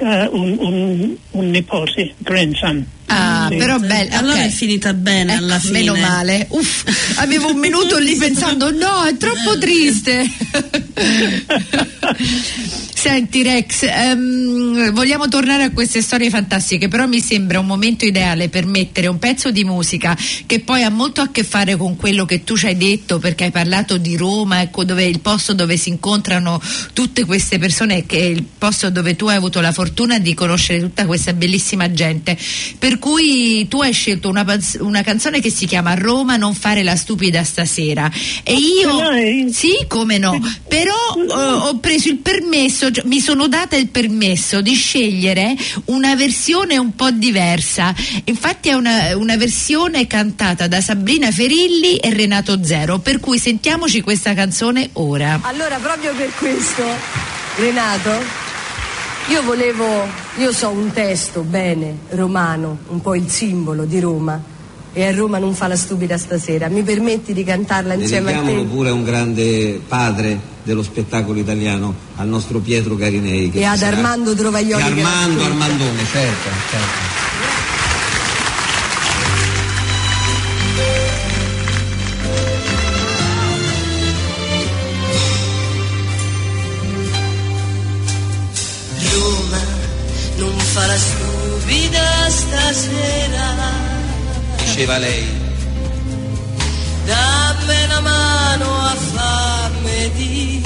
eh, 0.00 0.28
un, 0.32 0.58
un- 0.60 1.18
un 1.32 1.52
nipote, 1.52 2.16
grandson. 2.20 2.86
Ah, 3.10 3.48
però 3.48 3.78
bella. 3.78 4.18
allora 4.18 4.42
è 4.42 4.50
finita 4.50 4.92
bene 4.94 5.34
Ecco, 5.34 5.44
alla 5.44 5.58
fine. 5.58 5.78
Meno 5.78 5.96
male. 5.96 6.46
Uff, 6.50 6.84
avevo 7.18 7.50
un 7.50 7.58
minuto 7.58 7.98
lì 7.98 8.16
pensando 8.16 8.70
no, 8.70 9.04
è 9.04 9.16
troppo 9.16 9.58
triste. 9.58 10.28
Senti 13.00 13.42
Rex, 13.42 13.84
ehm, 13.84 14.92
vogliamo 14.92 15.26
tornare 15.28 15.62
a 15.62 15.70
queste 15.70 16.02
storie 16.02 16.28
fantastiche, 16.28 16.88
però 16.88 17.06
mi 17.06 17.20
sembra 17.20 17.58
un 17.58 17.64
momento 17.64 18.04
ideale 18.04 18.50
per 18.50 18.66
mettere 18.66 19.06
un 19.06 19.18
pezzo 19.18 19.50
di 19.50 19.64
musica 19.64 20.14
che 20.44 20.60
poi 20.60 20.82
ha 20.82 20.90
molto 20.90 21.22
a 21.22 21.30
che 21.30 21.42
fare 21.42 21.76
con 21.76 21.96
quello 21.96 22.26
che 22.26 22.44
tu 22.44 22.58
ci 22.58 22.66
hai 22.66 22.76
detto, 22.76 23.18
perché 23.18 23.44
hai 23.44 23.50
parlato 23.50 23.96
di 23.96 24.18
Roma, 24.18 24.60
ecco 24.60 24.84
dove 24.84 25.04
il 25.04 25.20
posto 25.20 25.54
dove 25.54 25.78
si 25.78 25.88
incontrano 25.88 26.60
tutte 26.92 27.24
queste 27.24 27.58
persone, 27.58 28.04
che 28.04 28.18
è 28.18 28.24
il 28.24 28.44
posto 28.44 28.90
dove 28.90 29.16
tu 29.16 29.28
hai 29.28 29.36
avuto 29.36 29.62
la 29.62 29.72
fortuna 29.72 30.18
di 30.18 30.34
conoscere 30.34 30.78
tutta 30.78 31.06
questa 31.06 31.32
bellissima 31.32 31.90
gente. 31.90 32.36
Per 32.78 32.98
cui 33.00 33.66
tu 33.66 33.82
hai 33.82 33.92
scelto 33.92 34.28
una, 34.28 34.46
una 34.78 35.02
canzone 35.02 35.40
che 35.40 35.50
si 35.50 35.66
chiama 35.66 35.94
Roma 35.94 36.36
non 36.36 36.54
fare 36.54 36.84
la 36.84 36.94
stupida 36.94 37.42
stasera. 37.42 38.08
E 38.44 38.54
io 38.54 39.10
Lei? 39.10 39.52
sì, 39.52 39.84
come 39.88 40.18
no, 40.18 40.38
però 40.68 40.94
eh, 41.16 41.32
ho 41.32 41.78
preso 41.78 42.08
il 42.08 42.18
permesso, 42.18 42.92
cioè, 42.92 43.04
mi 43.06 43.18
sono 43.18 43.48
data 43.48 43.74
il 43.74 43.88
permesso 43.88 44.60
di 44.60 44.74
scegliere 44.74 45.56
una 45.86 46.14
versione 46.14 46.78
un 46.78 46.94
po' 46.94 47.10
diversa. 47.10 47.92
Infatti 48.24 48.68
è 48.68 48.74
una, 48.74 49.16
una 49.16 49.36
versione 49.36 50.06
cantata 50.06 50.68
da 50.68 50.80
Sabrina 50.80 51.32
Ferilli 51.32 51.96
e 51.96 52.12
Renato 52.12 52.62
Zero, 52.62 53.00
per 53.00 53.18
cui 53.18 53.38
sentiamoci 53.38 54.00
questa 54.02 54.34
canzone 54.34 54.90
ora. 54.92 55.40
Allora, 55.42 55.76
proprio 55.78 56.14
per 56.14 56.30
questo, 56.34 56.84
Renato, 57.56 58.49
io 59.30 59.42
volevo, 59.42 59.86
io 60.38 60.52
so 60.52 60.70
un 60.70 60.90
testo 60.92 61.42
bene, 61.42 61.98
romano, 62.10 62.78
un 62.88 63.00
po' 63.00 63.14
il 63.14 63.28
simbolo 63.28 63.84
di 63.84 64.00
Roma, 64.00 64.40
e 64.92 65.06
a 65.06 65.14
Roma 65.14 65.38
non 65.38 65.54
fa 65.54 65.68
la 65.68 65.76
stupida 65.76 66.18
stasera. 66.18 66.68
Mi 66.68 66.82
permetti 66.82 67.32
di 67.32 67.44
cantarla 67.44 67.94
insieme 67.94 68.36
a 68.36 68.42
te? 68.42 68.64
pure 68.64 68.88
a 68.88 68.92
un 68.92 69.04
grande 69.04 69.80
padre 69.86 70.38
dello 70.64 70.82
spettacolo 70.82 71.38
italiano, 71.38 71.94
al 72.16 72.26
nostro 72.26 72.58
Pietro 72.58 72.96
Carinei. 72.96 73.50
che 73.50 73.60
E 73.60 73.64
ad 73.64 73.76
sarà- 73.78 73.96
Armando 73.96 74.34
Trovaglioli 74.34 74.82
E 74.82 74.86
Armando. 74.86 75.44
Armandone, 75.44 76.04
certo, 76.10 76.48
certo. 76.70 77.19
Stasera. 92.80 93.46
Diceva 94.56 94.98
lei, 94.98 95.24
Dammi 97.04 97.84
una 97.84 98.00
mano 98.00 98.80
a 98.80 98.94
farmi 98.94 100.10
di 100.14 100.62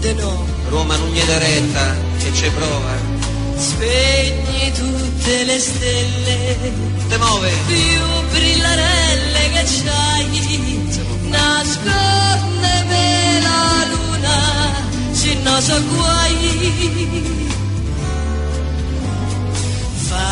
de 0.00 0.12
no. 0.14 0.46
Roma 0.68 0.96
non 0.96 1.08
gli 1.10 1.22
dà 1.22 1.38
retta, 1.38 1.94
che 2.18 2.32
ci 2.32 2.50
prova. 2.50 3.24
Spegni 3.56 4.70
tutte 4.74 5.44
le 5.44 5.58
stelle 5.58 6.56
Te 7.08 7.16
muove, 7.16 7.50
più 7.66 8.02
brillarelle 8.32 9.50
che 9.52 9.64
c'hai. 9.76 10.26
Nascondeme 11.22 13.04
la 13.42 13.86
luna, 13.92 14.36
se 15.12 15.34
no 15.42 15.60
so 15.60 15.82
guai. 15.84 17.45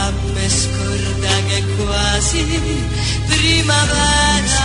Fammi 0.05 0.49
scordare 0.51 1.45
che 1.47 1.57
è 1.57 1.65
quasi 1.83 2.45
primavera. 3.27 4.63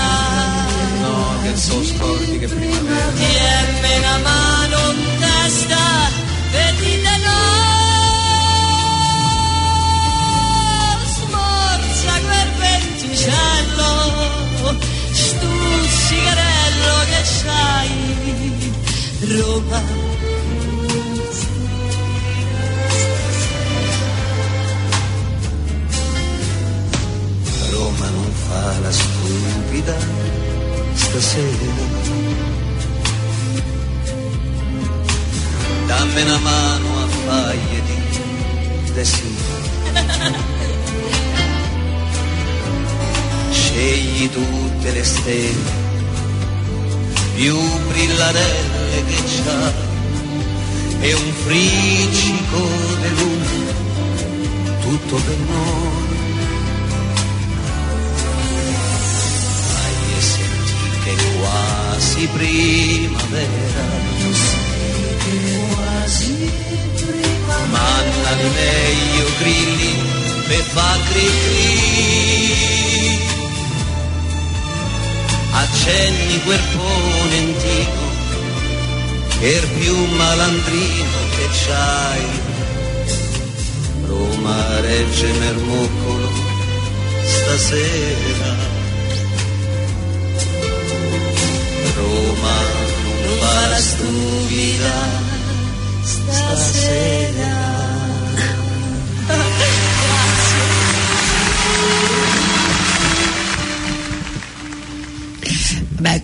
no, 1.00 1.40
che 1.44 1.56
so 1.56 1.82
scordi 1.82 2.40
che 2.40 2.48
primavera. 2.48 3.12
Tienmi 3.16 3.98
una 4.00 4.18
mano 4.18 4.92
in 4.92 5.18
testa, 5.18 6.10
vedete 6.52 7.18
no. 7.24 7.40
Smorza 11.16 12.14
quel 12.28 12.52
venticello, 12.60 13.92
stuzzicarello 15.14 16.96
che 17.12 17.22
c'hai, 17.40 18.74
Roma. 19.38 20.09
Fa 28.50 28.80
la 28.82 28.92
stupida 28.92 29.98
stasera. 30.94 32.18
dammi 35.88 36.22
una 36.22 36.38
mano 36.38 37.04
a 37.04 37.08
faglie 37.26 37.82
di 37.88 37.98
destino. 38.94 39.58
Scegli 43.52 44.30
tutte 44.30 44.92
le 44.92 45.04
stelle 45.04 45.88
più 47.36 47.58
brillarelle 47.88 49.04
che 49.08 49.24
c'hai 49.44 49.74
e 51.02 51.14
un 51.14 51.32
friccico 51.44 52.62
di 53.02 53.10
luna 53.18 53.78
tutto 54.82 55.16
per 55.16 55.38
noi. 55.38 56.09
Senti 64.40 65.18
che 65.18 65.40
è 65.46 65.60
quasi 65.74 66.52
primavera. 66.96 67.68
Manna 67.70 68.32
di 68.42 68.50
meglio 68.50 69.28
grilli 69.40 69.94
per 70.48 70.64
fa 70.74 70.98
cri 71.10 71.30
cri. 71.44 71.78
Accenni 75.52 76.42
quel 76.44 76.62
ponentino 76.76 78.08
che 79.40 79.46
è 79.46 79.58
il 79.58 79.68
più 79.80 79.96
malandrino 80.16 81.20
che 81.36 81.48
c'hai. 81.66 82.28
Roma 84.06 84.80
regge 84.82 85.32
mermoccolo 85.34 86.32
stasera. 87.24 88.69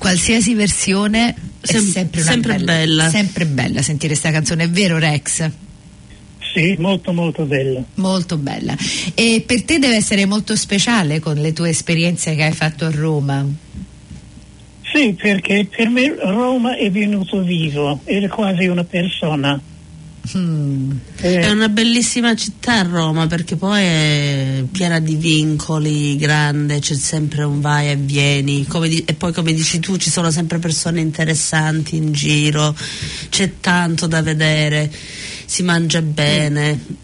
Qualsiasi 0.06 0.54
versione 0.54 1.30
è 1.62 1.68
Sem- 1.68 1.84
sempre, 1.84 2.22
una 2.22 2.30
sempre 2.30 2.58
bella. 2.60 3.10
Sempre 3.10 3.46
bella 3.48 3.82
sentire 3.82 4.10
questa 4.10 4.30
canzone, 4.30 4.66
è 4.66 4.70
vero 4.70 5.00
Rex? 5.00 5.50
Sì, 6.54 6.76
molto 6.78 7.12
molto 7.12 7.46
bella. 7.46 7.84
Molto 7.96 8.38
bella. 8.38 8.78
E 9.16 9.44
per 9.44 9.64
te 9.64 9.80
deve 9.80 9.96
essere 9.96 10.28
molto 10.28 10.56
speciale 10.56 11.20
con 11.20 11.38
le 11.38 11.54
tue 11.54 11.70
esperienze 11.70 12.36
che 12.36 12.44
hai 12.44 12.52
fatto 12.52 12.86
a 12.86 12.92
Roma. 12.92 13.44
Sì, 14.94 15.16
perché 15.20 15.68
per 15.76 15.90
me 15.90 16.16
Roma 16.20 16.78
è 16.78 16.92
venuto 16.92 17.42
vivo, 17.42 18.00
era 18.04 18.28
quasi 18.28 18.68
una 18.68 18.84
persona. 18.84 19.60
Mm. 20.38 20.92
Eh, 21.22 21.40
È 21.42 21.50
una 21.52 21.70
bellissima 21.70 22.36
città 22.36 22.82
Roma 22.82 23.28
perché 23.28 23.56
poi 23.56 23.82
è 23.84 24.64
piena 24.72 25.00
di 25.00 25.16
vincoli, 25.16 26.16
grande, 26.18 26.80
c'è 26.80 26.96
sempre 26.96 27.44
un 27.44 27.62
vai 27.62 27.90
e 27.92 27.96
vieni 27.96 28.66
di- 28.90 29.04
e 29.06 29.14
poi 29.14 29.34
come 29.34 29.54
dici 29.54 29.80
tu 29.80 29.98
ci 29.98 30.10
sono 30.10 30.32
sempre 30.32 30.58
persone 30.60 31.00
interessanti 31.02 31.96
in 31.96 32.12
giro, 32.12 32.76
c'è 33.30 33.54
tanto 33.60 34.08
da 34.08 34.22
vedere, 34.22 34.92
si 35.46 35.64
mangia 35.64 36.02
bene. 36.02 37.04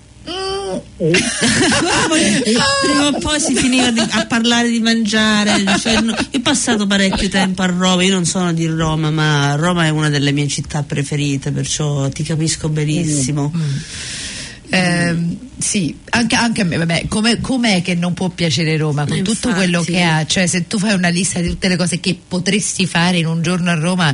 Prima 2.82 3.08
o 3.08 3.20
poi 3.20 3.40
si 3.40 3.56
finiva 3.56 3.92
di- 3.92 4.00
a 4.00 4.26
parlare 4.26 4.70
di 4.70 4.80
mangiare. 4.80 5.64
cioè, 5.80 6.02
no- 6.02 6.12
io 6.14 6.40
ho 6.40 6.42
passato 6.42 6.88
parecchio 6.88 7.30
tempo 7.30 7.62
a 7.62 7.66
Roma, 7.68 8.04
io 8.04 8.14
non 8.14 8.26
sono 8.26 8.54
di 8.54 8.66
Roma, 8.68 9.12
ma 9.12 9.56
Roma 9.56 9.86
è 9.86 9.90
una 9.90 10.10
delle 10.10 10.32
mie 10.32 10.48
città 10.48 10.84
preferite, 10.84 11.52
perciò 11.52 12.10
ti 12.10 12.24
capisco 12.24 12.70
benissimo. 12.70 13.52
Ehm, 14.70 15.38
sì, 15.62 15.96
anche, 16.10 16.36
anche 16.36 16.62
a 16.62 16.64
me, 16.66 16.78
vabbè, 16.78 17.06
come, 17.08 17.40
com'è 17.40 17.82
che 17.82 17.96
non 17.96 18.14
può 18.14 18.30
piacere 18.30 18.76
Roma 18.78 19.06
con 19.06 19.18
Eh, 19.18 19.22
tutto 19.22 19.48
infatti. 19.50 19.54
quello 19.56 19.82
che 19.84 20.02
ha? 20.02 20.26
Cioè, 20.26 20.46
se 20.48 20.68
tu 20.68 20.78
fai 20.80 20.94
una 20.94 21.10
lista 21.10 21.40
di 21.40 21.48
tutte 21.50 21.68
le 21.68 21.78
cose 21.78 22.00
che 22.00 22.18
potresti 22.28 22.86
fare 22.86 23.18
in 23.20 23.26
un 23.28 23.42
giorno 23.42 23.70
a 23.72 23.76
Roma, 23.76 24.14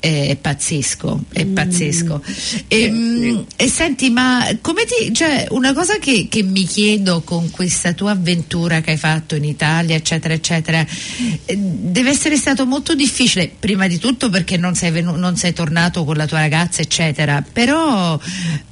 eh, 0.00 0.28
è 0.28 0.36
pazzesco, 0.36 1.24
è 1.32 1.44
Mm. 1.44 1.54
pazzesco. 1.54 2.22
E, 2.68 2.90
mm, 2.90 3.38
e 3.56 3.68
senti, 3.68 4.10
ma 4.10 4.46
come 4.60 4.84
ti, 4.84 5.12
cioè, 5.12 5.46
una 5.50 5.72
cosa 5.72 5.98
che, 5.98 6.28
che 6.30 6.42
mi 6.42 6.64
chiedo 6.64 7.22
con 7.22 7.50
questa 7.50 7.92
tua 7.92 8.12
avventura 8.12 8.80
che 8.80 8.92
hai 8.92 8.96
fatto 8.96 9.34
in 9.34 9.44
Italia, 9.44 9.96
eccetera, 9.96 10.32
eccetera, 10.34 10.84
eh, 11.44 11.56
deve 11.56 12.10
essere 12.10 12.36
stato 12.36 12.64
molto 12.66 12.94
difficile, 12.94 13.50
prima 13.58 13.86
di 13.86 13.98
tutto 13.98 14.30
perché 14.30 14.56
non 14.56 14.74
sei, 14.74 14.90
venu- 14.90 15.16
non 15.16 15.36
sei 15.36 15.52
tornato 15.52 16.04
con 16.04 16.16
la 16.16 16.26
tua 16.26 16.38
ragazza, 16.40 16.80
eccetera, 16.82 17.42
però 17.52 18.18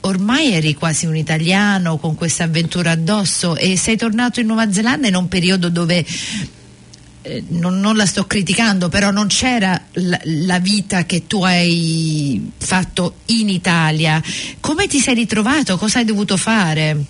ormai 0.03 0.53
eri 0.53 0.75
quasi 0.75 1.07
un 1.07 1.17
italiano 1.17 1.97
con 1.99 2.12
questa 2.15 2.45
avventura 2.45 2.93
addosso 2.93 3.57
e 3.57 3.77
sei 3.77 3.97
tornato 3.97 4.41
in 4.41 4.47
Nuova 4.47 4.73
Zelanda 4.73 5.09
in 5.09 5.15
un 5.15 5.29
periodo 5.29 5.69
dove 5.69 6.05
eh, 7.23 7.45
non, 7.49 7.79
non 7.81 7.97
la 7.97 8.07
sto 8.07 8.27
criticando, 8.27 8.89
però 8.89 9.11
non 9.11 9.29
c'era 9.29 9.81
la, 9.93 10.21
la 10.25 10.59
vita 10.59 11.05
che 11.05 11.27
tu 11.27 11.43
hai 11.45 12.51
fatto 12.59 13.17
in 13.27 13.49
Italia. 13.49 14.21
Come 14.61 14.87
ti 14.87 14.99
sei 14.99 15.15
ritrovato? 15.15 15.77
Cosa 15.77 15.99
hai 16.01 16.05
dovuto 16.05 16.37
fare? 16.37 17.05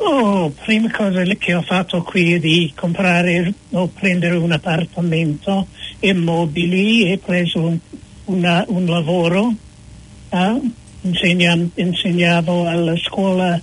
Oh, 0.00 0.50
prima 0.64 0.90
cosa 0.92 1.24
che 1.24 1.54
ho 1.54 1.62
fatto 1.62 2.02
qui 2.02 2.34
è 2.34 2.38
di 2.38 2.72
comprare 2.74 3.52
o 3.70 3.88
prendere 3.88 4.36
un 4.36 4.52
appartamento 4.52 5.66
e 5.98 6.12
mobili 6.12 7.10
e 7.10 7.18
preso 7.18 7.58
un, 7.60 7.78
una- 8.26 8.64
un 8.68 8.86
lavoro. 8.86 9.52
eh, 10.30 10.60
insegna- 11.08 11.68
insegnavo 11.74 12.66
alla 12.66 12.96
scuola 12.96 13.60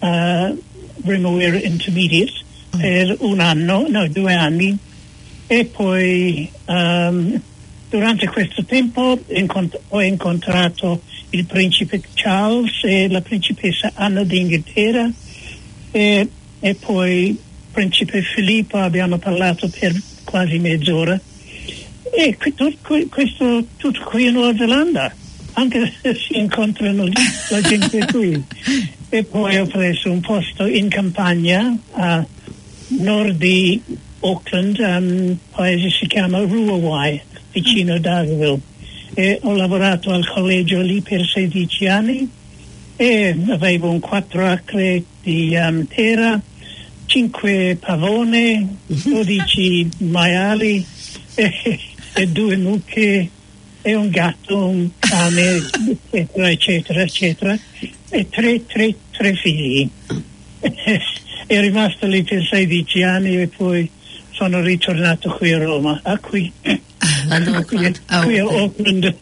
uh, 0.00 0.62
Rimaware 1.04 1.58
Intermediate 1.58 2.32
per 2.76 3.16
un 3.20 3.40
anno, 3.40 3.86
no, 3.88 4.06
due 4.08 4.34
anni. 4.34 4.76
E 5.46 5.64
poi 5.64 6.48
um, 6.66 7.40
durante 7.88 8.28
questo 8.28 8.64
tempo 8.64 9.18
incont- 9.28 9.80
ho 9.88 10.02
incontrato 10.02 11.00
il 11.30 11.44
principe 11.46 12.02
Charles 12.14 12.80
e 12.82 13.08
la 13.08 13.22
principessa 13.22 13.92
Anna 13.94 14.24
d'Inghilterra 14.24 15.10
e, 15.90 16.28
e 16.60 16.74
poi 16.74 17.36
principe 17.72 18.22
Filippo 18.22 18.76
abbiamo 18.76 19.18
parlato 19.18 19.68
per 19.68 19.94
quasi 20.24 20.58
mezz'ora. 20.58 21.18
E 22.10 22.36
qui- 22.36 23.08
questo 23.08 23.64
tutto 23.76 24.00
qui 24.04 24.26
in 24.26 24.32
Nuova 24.32 24.56
Zelanda 24.56 25.14
anche 25.58 25.92
se 26.00 26.14
si 26.14 26.38
incontrano 26.38 27.04
la 27.50 27.60
gente 27.60 28.06
qui. 28.06 28.42
E 29.10 29.24
poi 29.24 29.58
ho 29.58 29.66
preso 29.66 30.10
un 30.10 30.20
posto 30.20 30.66
in 30.66 30.88
campagna 30.88 31.76
a 31.92 32.24
nord 32.88 33.36
di 33.36 33.80
Auckland 34.20 34.78
un 34.78 35.36
paese 35.50 35.90
si 35.90 36.06
chiama 36.06 36.38
Ruawai 36.38 37.20
vicino 37.52 37.94
a 37.94 37.98
Darwin 37.98 38.60
e 39.14 39.38
ho 39.42 39.54
lavorato 39.54 40.10
al 40.10 40.26
collegio 40.28 40.80
lì 40.80 41.00
per 41.00 41.24
16 41.24 41.86
anni 41.86 42.28
e 42.96 43.36
avevo 43.48 43.90
un 43.90 44.00
4 44.00 44.46
acre 44.46 45.04
di 45.22 45.54
um, 45.54 45.86
terra, 45.86 46.40
5 47.06 47.78
pavone, 47.80 48.76
12 48.86 49.88
maiali 49.98 50.84
e, 51.34 51.78
e 52.14 52.26
due 52.26 52.56
mucche 52.56 53.30
e 53.82 53.94
un 53.94 54.08
gatto, 54.10 54.66
un 54.66 54.90
cane, 54.98 55.62
eccetera, 56.10 56.50
eccetera, 56.50 57.02
eccetera, 57.02 57.58
e 58.10 58.28
tre, 58.28 58.66
tre, 58.66 58.94
tre 59.10 59.34
figli. 59.34 59.88
è 61.46 61.60
rimasto 61.60 62.06
lì 62.06 62.22
per 62.22 62.44
16 62.44 63.02
anni 63.02 63.40
e 63.40 63.48
poi 63.48 63.88
sono 64.32 64.60
ritornato 64.60 65.30
qui 65.30 65.52
a 65.52 65.58
Roma, 65.58 66.00
a 66.02 66.18
qui, 66.18 66.50
Ad 67.28 67.44
qui, 67.44 67.54
Auckland. 67.54 68.00
qui 68.24 68.38
a 68.38 68.42
Auckland. 68.44 69.14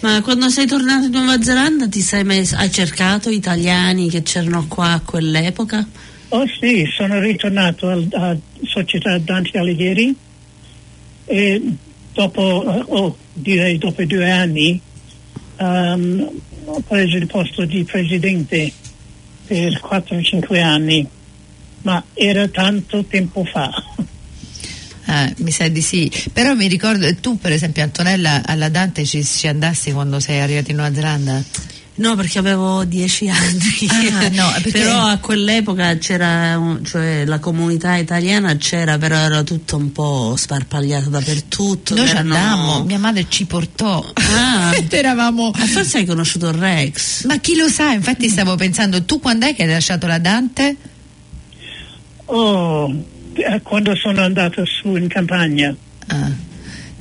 Ma 0.00 0.20
quando 0.22 0.48
sei 0.48 0.66
tornato 0.66 1.06
in 1.06 1.12
Nuova 1.12 1.40
Zelanda 1.42 1.88
ti 1.88 2.00
sei 2.00 2.24
mes- 2.24 2.52
hai 2.52 2.70
cercato 2.70 3.30
italiani 3.30 4.08
che 4.10 4.22
c'erano 4.22 4.66
qua 4.68 4.92
a 4.92 5.00
quell'epoca? 5.00 5.86
Oh 6.28 6.44
sì, 6.60 6.86
sono 6.96 7.18
ritornato 7.20 7.88
al- 7.88 8.08
a 8.12 8.36
Società 8.64 9.18
Dante 9.18 9.58
Alighieri 9.58 10.14
e 11.26 11.62
dopo, 12.12 12.74
eh, 12.74 12.84
oh, 12.88 13.16
direi 13.32 13.78
dopo 13.78 14.04
due 14.04 14.30
anni, 14.30 14.80
ehm, 15.56 16.30
ho 16.64 16.80
preso 16.86 17.16
il 17.16 17.26
posto 17.26 17.64
di 17.64 17.84
presidente 17.84 18.72
per 19.46 19.80
4-5 19.80 20.62
anni, 20.62 21.06
ma 21.82 22.02
era 22.14 22.46
tanto 22.48 23.04
tempo 23.04 23.44
fa. 23.44 23.70
Eh, 25.04 25.34
mi 25.38 25.50
sa 25.50 25.66
di 25.68 25.82
sì, 25.82 26.10
però 26.32 26.54
mi 26.54 26.68
ricordo, 26.68 27.12
tu 27.16 27.36
per 27.36 27.52
esempio 27.52 27.82
Antonella 27.82 28.42
alla 28.46 28.68
Dante 28.68 29.04
ci, 29.04 29.24
ci 29.24 29.48
andassi 29.48 29.90
quando 29.92 30.20
sei 30.20 30.40
arrivata 30.40 30.70
in 30.70 30.76
Nuova 30.76 30.94
Zelanda? 30.94 31.44
No, 31.94 32.16
perché 32.16 32.38
avevo 32.38 32.84
dieci 32.84 33.28
anni. 33.28 33.60
Ah, 34.12 34.28
no, 34.30 34.50
perché- 34.62 34.70
Però 34.70 34.98
a 35.06 35.18
quell'epoca 35.18 35.96
c'era, 35.98 36.58
cioè 36.84 37.24
la 37.26 37.38
comunità 37.38 37.96
italiana 37.96 38.56
c'era, 38.56 38.96
però 38.96 39.16
era 39.16 39.42
tutto 39.42 39.76
un 39.76 39.92
po' 39.92 40.34
sparpagliato 40.36 41.10
dappertutto. 41.10 41.94
Noi 41.94 42.06
ci 42.06 42.12
c'erano- 42.14 42.34
andammo, 42.34 42.84
mia 42.84 42.98
madre 42.98 43.26
ci 43.28 43.44
portò. 43.44 44.02
Ah. 44.14 44.74
Eravamo. 44.88 45.50
Ah, 45.54 45.66
forse 45.66 45.98
hai 45.98 46.06
conosciuto 46.06 46.50
Rex. 46.50 47.24
Ma 47.26 47.38
chi 47.38 47.56
lo 47.56 47.68
sa, 47.68 47.92
infatti 47.92 48.28
stavo 48.30 48.56
pensando, 48.56 49.02
tu 49.04 49.20
quando 49.20 49.46
è 49.46 49.54
che 49.54 49.64
hai 49.64 49.68
lasciato 49.68 50.06
la 50.06 50.18
Dante? 50.18 50.76
Oh, 52.26 52.90
eh, 53.34 53.60
quando 53.62 53.94
sono 53.96 54.22
andato 54.22 54.64
su 54.64 54.96
in 54.96 55.08
campagna. 55.08 55.74
Ah, 56.06 56.30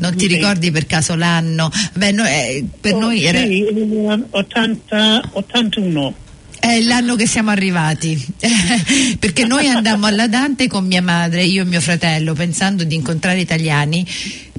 non 0.01 0.15
ti 0.15 0.27
ricordi 0.27 0.71
per 0.71 0.85
caso 0.85 1.15
l'anno? 1.15 1.71
Beh, 1.93 2.11
no, 2.11 2.25
eh, 2.25 2.65
per 2.79 2.95
Oh, 2.95 2.99
noi 2.99 3.23
era 3.23 3.39
Sì, 3.39 3.59
il 3.59 4.25
80, 4.29 5.29
81. 5.31 6.13
è 6.59 6.79
l'anno 6.81 7.15
che 7.15 7.25
siamo 7.27 7.49
arrivati. 7.51 8.19
Perché 9.19 9.45
noi 9.45 9.67
andammo 9.67 10.07
alla 10.07 10.27
Dante 10.27 10.67
con 10.67 10.85
mia 10.85 11.01
madre, 11.01 11.43
io 11.43 11.61
e 11.61 11.65
mio 11.65 11.81
fratello, 11.81 12.33
pensando 12.33 12.83
di 12.83 12.95
incontrare 12.95 13.39
italiani. 13.39 14.05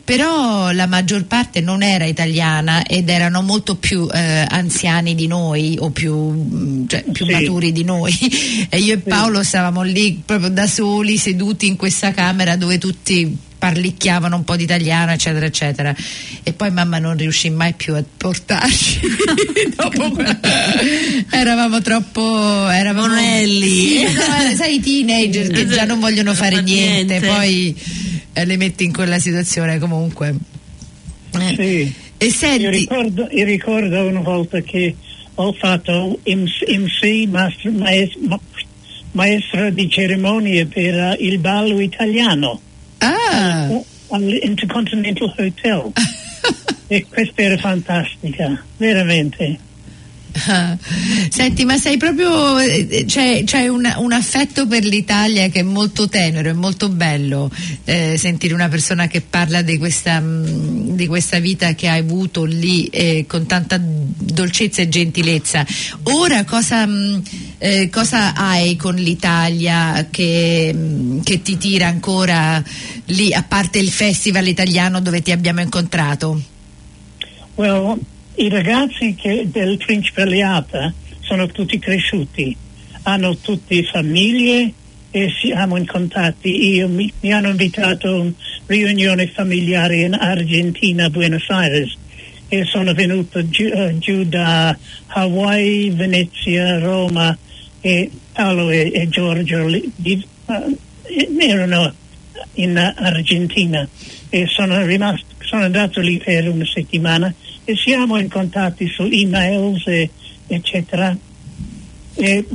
Però 0.05 0.73
la 0.73 0.87
maggior 0.89 1.27
parte 1.27 1.61
non 1.61 1.81
era 1.85 2.05
italiana 2.05 2.85
ed 2.85 3.09
erano 3.09 3.41
molto 3.41 3.77
più 3.77 4.09
eh, 4.13 4.45
anziani 4.49 5.15
di 5.15 5.29
noi 5.29 5.77
o 5.79 5.91
più, 5.91 6.13
mm, 6.17 6.87
cioè, 6.89 7.05
più 7.13 7.25
Sì. 7.25 7.31
maturi 7.31 7.71
di 7.71 7.85
noi 7.85 8.13
e 8.69 8.79
io 8.79 8.95
e 8.95 8.99
Paolo 8.99 9.45
stavamo 9.45 9.83
lì 9.83 10.21
proprio 10.27 10.51
da 10.51 10.67
soli 10.67 11.19
seduti 11.19 11.69
in 11.69 11.77
questa 11.77 12.11
camera 12.11 12.57
dove 12.57 12.79
tutti 12.79 13.37
parlicchiavano 13.67 14.35
un 14.35 14.43
po' 14.43 14.57
di 14.57 14.65
italiano 14.65 15.13
eccetera 15.13 15.47
eccetera 15.47 15.95
e 16.43 16.53
poi 16.53 16.73
mamma 16.73 16.99
non 16.99 17.17
riuscì 17.17 17.49
mai 17.49 17.75
più 17.75 17.95
a 17.95 18.03
portarci 18.17 18.99
dopo 19.77 20.11
que- 20.11 20.39
eravamo 21.31 21.81
troppo 21.81 22.69
eravamo 22.69 23.07
Monelli. 23.07 24.03
No, 24.03 24.55
sai 24.57 24.75
i 24.77 24.81
teenager 24.81 25.47
che 25.47 25.69
già 25.69 25.85
non 25.85 26.01
vogliono 26.01 26.35
fare 26.35 26.57
Non 26.57 26.65
fa 26.67 26.73
niente, 26.73 27.19
niente. 27.21 27.29
poi 27.29 27.77
eh, 28.33 28.45
le 28.45 28.57
metti 28.57 28.83
in 28.83 28.93
quella 28.93 29.21
situazione 29.21 29.79
comunque 29.79 30.35
Eh, 31.39 31.55
Sì. 31.55 31.95
e 32.17 32.27
Io 32.27 32.33
senti 32.33 32.69
ricordo, 32.69 33.29
io 33.31 33.45
ricordo 33.45 34.07
una 34.09 34.21
volta 34.23 34.61
che 34.61 34.97
ho 35.37 35.53
fatto 35.53 36.19
MC, 36.27 36.67
MC 36.69 37.29
maestro, 37.29 37.71
maes- 37.71 38.17
ma- 38.27 38.41
maestra 39.13 39.71
di 39.71 39.89
cerimonie 39.89 40.67
per 40.67 41.17
il 41.21 41.39
ballo 41.39 41.79
italiano 41.79 42.61
ah 43.43 43.83
all'Intercontinental 44.13 45.35
Hotel. 45.37 45.93
e 46.89 47.07
questa 47.07 47.43
era 47.43 47.59
fantastica, 47.59 48.63
veramente. 48.77 49.59
Senti, 51.31 51.65
ma 51.65 51.77
sei 51.77 51.97
proprio. 51.97 52.59
eh, 52.59 53.05
C'è, 53.07 53.45
c'è 53.45 53.69
un, 53.69 53.91
un 53.99 54.13
affetto 54.13 54.67
per 54.67 54.85
l'Italia 54.85 55.49
che 55.49 55.61
è 55.61 55.63
molto 55.63 56.09
tenero, 56.09 56.49
è 56.49 56.55
molto 56.55 56.89
bello 56.89 57.51
eh, 57.85 58.17
sentire 58.17 58.55
una 58.55 58.69
persona 58.69 59.07
che 59.07 59.21
parla 59.21 59.63
di 59.63 59.79
questa, 59.79 60.21
mh, 60.21 60.95
di 60.97 61.07
questa 61.07 61.39
vita 61.39 61.75
che 61.75 61.89
hai 61.89 62.01
avuto 62.01 62.45
lì 62.45 62.87
eh, 62.87 63.25
con 63.29 63.47
tanta 63.47 63.79
dolcezza 63.81 64.83
e 64.83 64.89
gentilezza. 64.89 65.67
Ora 66.05 66.45
cosa, 66.45 66.87
mh, 66.87 67.23
eh, 67.59 67.89
cosa 67.91 68.35
hai 68.35 68.77
con 68.77 68.95
l'Italia 68.95 70.09
che, 70.11 70.73
mh, 70.73 71.23
che 71.23 71.43
ti 71.43 71.59
tira 71.59 71.87
ancora 71.89 72.63
lì, 73.07 73.35
a 73.35 73.43
parte 73.43 73.79
il 73.79 73.91
festival 73.91 74.49
italiano 74.49 75.01
dove 75.01 75.21
ti 75.21 75.31
abbiamo 75.31 75.61
incontrato? 75.61 76.41
Well, 77.55 77.99
i 78.37 78.49
ragazzi 78.49 79.15
che- 79.15 79.47
del 79.51 79.77
Principe 79.79 80.25
Leata 80.25 80.93
sono 81.21 81.47
tutti 81.47 81.79
cresciuti, 81.79 82.57
hanno 83.03 83.37
tutte 83.37 83.83
famiglie 83.85 84.73
e 85.11 85.31
siamo 85.41 85.77
in 85.77 85.87
contatti. 85.87 86.75
Io, 86.75 86.89
mi, 86.89 87.13
mi 87.21 87.33
hanno 87.33 87.49
invitato 87.49 88.09
a 88.09 88.19
una 88.21 88.33
riunione 88.67 89.27
familiare 89.29 90.01
in 90.01 90.15
Argentina, 90.15 91.11
Buenos 91.11 91.45
Aires, 91.49 91.97
e 92.49 92.65
sono 92.65 92.93
venuto 92.95 93.49
giù, 93.49 93.65
eh, 93.65 93.97
giù 93.99 94.25
da 94.25 94.77
Hawaii, 95.09 95.91
Venezia, 95.91 96.79
Roma 96.79 97.37
e 97.81 98.11
Paolo 98.33 98.71
e, 98.71 98.91
e 98.95 99.09
Giorgio 99.09 99.67
di- 99.97 100.27
eh, 100.47 101.29
erano 101.39 101.93
in 102.55 102.77
Argentina 102.77 103.87
e 104.29 104.47
sono 104.47 104.85
rimasto 104.85 105.27
sono 105.53 105.65
andato 105.65 106.01
lì 106.01 106.17
per 106.17 106.49
una 106.49 106.65
settimana 106.65 107.33
e 107.65 107.77
siamo 107.77 108.19
in 108.19 108.29
contatti 108.29 108.89
su 108.89 109.03
emails 109.03 109.87
e, 109.87 110.11
eccetera. 110.47 111.17
E 112.15 112.47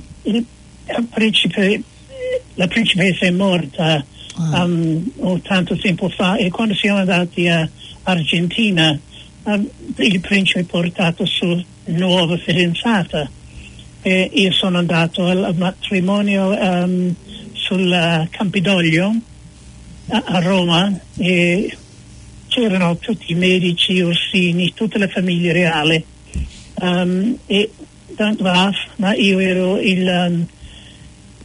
principe 1.10 1.82
la 2.56 2.68
principessa 2.68 3.26
è 3.26 3.32
morta 3.32 4.04
um, 4.38 5.12
oh, 5.18 5.40
tanto 5.40 5.76
tempo 5.78 6.10
fa 6.10 6.38
e 6.38 6.50
quando 6.50 6.76
siamo 6.76 7.00
andati 7.00 7.48
a 7.48 7.68
Argentina 8.04 8.98
um, 9.44 9.68
il 9.98 10.20
principe 10.20 10.60
ha 10.60 10.66
portato 10.66 11.26
su 11.26 11.64
nuova 11.86 12.38
fidanzata 12.38 13.30
e 14.02 14.30
io 14.34 14.52
sono 14.52 14.78
andato 14.78 15.26
al, 15.26 15.54
matrimonio 15.58 16.50
um, 16.50 17.14
sul 17.54 18.28
Campidoglio 18.30 19.16
a, 20.10 20.24
a 20.26 20.40
Roma 20.40 21.00
e 21.18 21.78
c'erano 22.62 22.98
tutti 22.98 23.32
i 23.34 23.36
medici, 23.36 24.02
Orsini, 24.02 24.74
tutta 24.74 24.98
la 24.98 25.08
famiglia 25.08 25.52
reale 25.54 26.04
um, 26.82 27.38
e 27.46 27.70
tanto 28.16 28.42
va, 28.44 28.72
ma 28.96 29.14
io 29.14 29.38
ero 29.38 29.80
il 29.80 30.08
um, 30.08 30.46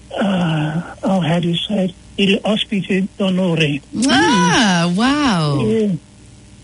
uh, 0.08 0.82
oh, 1.00 1.20
how 1.22 1.38
do 1.38 1.48
you 1.48 1.54
say 1.56 1.84
it? 1.84 1.94
il 2.14 2.38
ospite 2.42 3.06
d'onore 3.16 3.80
Ah, 4.08 4.86
wow! 4.94 5.66
e, 5.68 5.96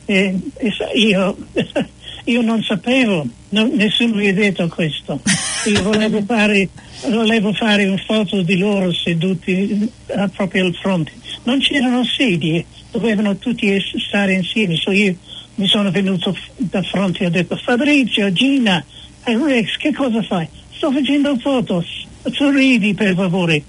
e- 0.07 0.41
e 0.57 0.73
io, 0.95 1.37
io 2.25 2.41
non 2.41 2.63
sapevo, 2.63 3.27
no- 3.51 3.71
nessuno 3.75 4.15
mi 4.15 4.29
ha 4.29 4.33
detto 4.35 4.67
questo. 4.69 5.21
Io 5.67 5.83
volevo 5.83 6.23
fare, 6.27 6.69
volevo 7.09 7.53
fare 7.53 7.87
una 7.87 7.97
foto 8.07 8.41
di 8.43 8.57
loro 8.59 8.93
seduti 8.93 9.91
eh, 10.07 10.29
proprio 10.35 10.65
al 10.67 10.75
fronte. 10.75 11.13
Non 11.45 11.59
c'erano 11.61 12.05
sedie, 12.05 12.65
dovevano 12.91 13.37
tutti 13.37 13.83
stare 14.07 14.33
insieme. 14.33 14.77
So 14.77 14.91
io 14.91 15.15
mi 15.57 15.67
sono 15.67 15.91
venuto 15.91 16.37
da 16.57 16.83
fronte 16.83 17.25
e 17.25 17.27
ho 17.27 17.31
detto 17.31 17.57
Fabrizio, 17.57 18.33
Gina, 18.33 18.85
eh, 19.25 19.37
Rex, 19.37 19.77
che 19.77 19.93
cosa 19.93 20.23
fai? 20.23 20.49
Sto 20.71 20.93
facendo 20.93 21.37
foto, 21.39 21.85
sorridi 22.33 22.95
per 22.95 23.15
favore. 23.15 23.63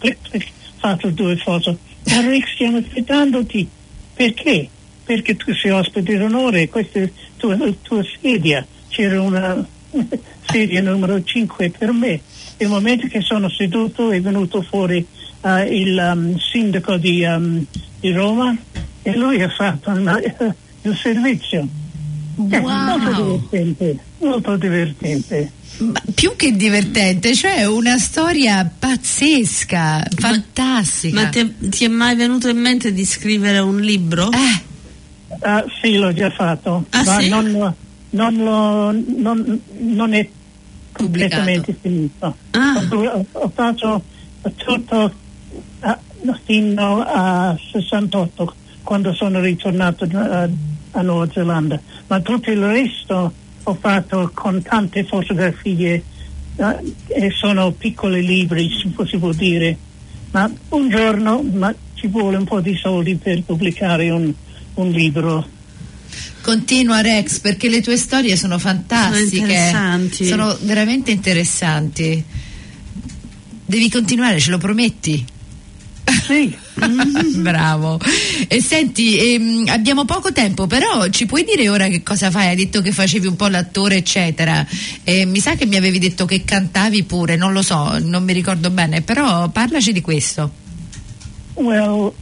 Fatto 0.77 1.09
due 1.09 1.35
foto. 1.37 1.77
Ma 2.05 2.21
Rex, 2.21 2.53
stiamo 2.53 2.77
aspettandoti. 2.77 3.67
Perché? 4.13 4.69
Perché 5.03 5.35
tu 5.35 5.53
sei 5.53 5.71
ospite 5.71 6.17
d'onore, 6.17 6.69
questa 6.69 6.99
è 6.99 7.09
tua, 7.37 7.57
tua 7.81 8.03
sedia. 8.21 8.65
C'era 8.89 9.21
una 9.21 9.65
sedia 10.45 10.81
numero 10.81 11.23
5 11.23 11.71
per 11.71 11.91
me. 11.91 12.21
Nel 12.57 12.69
momento 12.69 13.07
che 13.07 13.21
sono 13.21 13.49
seduto 13.49 14.11
è 14.11 14.21
venuto 14.21 14.61
fuori 14.61 15.05
eh, 15.41 15.63
il 15.75 16.11
um, 16.13 16.37
sindaco 16.37 16.97
di, 16.97 17.23
um, 17.23 17.65
di 17.99 18.11
Roma 18.11 18.55
e 19.03 19.15
lui 19.15 19.41
ha 19.41 19.49
fatto 19.49 19.89
una- 19.91 20.19
il 20.19 20.95
servizio. 20.95 21.67
Eh, 22.51 22.57
Wow. 22.57 22.97
Molto 22.97 23.21
divertente, 23.23 23.99
molto 24.19 24.55
divertente. 24.55 25.51
Ma 25.79 26.01
più 26.15 26.35
che 26.37 26.55
divertente, 26.55 27.33
cioè 27.35 27.65
una 27.65 27.97
storia 27.97 28.69
pazzesca, 28.79 30.05
fantastica. 30.15 31.21
Ma 31.21 31.27
ti, 31.27 31.53
ti 31.69 31.83
è 31.85 31.87
mai 31.89 32.15
venuto 32.15 32.47
in 32.49 32.57
mente 32.57 32.93
di 32.93 33.03
scrivere 33.05 33.59
un 33.59 33.79
libro? 33.79 34.31
Eh, 34.31 34.67
Ah, 35.41 35.63
sì, 35.81 35.95
l'ho 35.95 36.11
già 36.11 36.29
fatto, 36.31 36.85
Ah, 36.89 37.03
ma 37.03 37.19
sì? 37.19 37.29
non, 37.29 37.73
non, 38.09 38.35
lo- 38.37 38.91
non- 39.21 39.59
non 39.79 40.13
è 40.13 40.27
completamente 40.91 41.77
finito. 41.79 42.35
Ah. 42.51 42.87
Ho, 42.91 43.25
ho 43.31 43.51
fatto 43.53 44.03
tutto 44.55 45.13
ah, 45.81 45.99
fino 46.45 47.01
a 47.05 47.57
68 47.71 48.55
quando 48.89 49.13
sono 49.13 49.39
ritornato 49.39 50.07
a, 50.13 50.49
a 50.93 51.01
Nuova 51.03 51.29
Zelanda, 51.31 51.79
ma 52.07 52.19
tutto 52.21 52.49
il 52.49 52.57
resto 52.57 53.31
ho 53.61 53.77
fatto 53.79 54.31
con 54.33 54.63
tante 54.63 55.03
fotografie 55.03 56.03
eh, 56.55 56.93
e 57.05 57.29
sono 57.29 57.69
piccoli 57.69 58.25
libri, 58.25 58.67
si 58.71 58.87
può, 58.87 59.31
dire, 59.31 59.77
ma 60.31 60.51
un 60.69 60.89
giorno 60.89 61.43
ma 61.43 61.71
ci 61.93 62.07
vuole 62.07 62.37
un 62.37 62.45
po' 62.45 62.61
di 62.61 62.75
soldi 62.75 63.13
per 63.13 63.43
pubblicare 63.43 64.09
un, 64.09 64.33
un 64.73 64.89
libro. 64.89 65.47
continua 66.41 67.01
Rex 67.01 67.41
perché 67.41 67.69
le 67.69 67.81
tue 67.81 67.95
storie 67.95 68.35
sono 68.35 68.57
fantastiche, 68.57 69.69
Sono 70.25 70.25
sono 70.25 70.57
veramente 70.61 71.11
interessanti. 71.11 72.25
Devi 73.67 73.87
continuare, 73.87 74.39
ce 74.39 74.49
lo 74.49 74.57
prometti? 74.57 75.37
Sì, 76.11 76.55
Bravo. 77.37 77.99
E 78.47 78.61
senti, 78.61 79.33
ehm, 79.33 79.65
abbiamo 79.67 80.05
poco 80.05 80.31
tempo, 80.31 80.67
però 80.67 81.07
ci 81.09 81.25
puoi 81.25 81.43
dire 81.43 81.69
ora 81.69 81.87
che 81.87 82.03
cosa 82.03 82.31
fai? 82.31 82.47
Hai 82.47 82.55
detto 82.55 82.81
che 82.81 82.91
facevi 82.91 83.27
un 83.27 83.35
po' 83.35 83.47
l'attore, 83.47 83.97
eccetera. 83.97 84.65
E 85.03 85.25
mi 85.25 85.39
sa 85.39 85.55
che 85.55 85.65
mi 85.65 85.75
avevi 85.75 85.99
detto 85.99 86.25
che 86.25 86.43
cantavi 86.43 87.03
pure, 87.03 87.35
non 87.35 87.53
lo 87.53 87.61
so, 87.61 87.97
non 87.99 88.23
mi 88.23 88.33
ricordo 88.33 88.69
bene, 88.69 89.01
però 89.01 89.49
parlaci 89.49 89.91
di 89.91 90.01
questo. 90.01 90.51
well, 91.55 92.13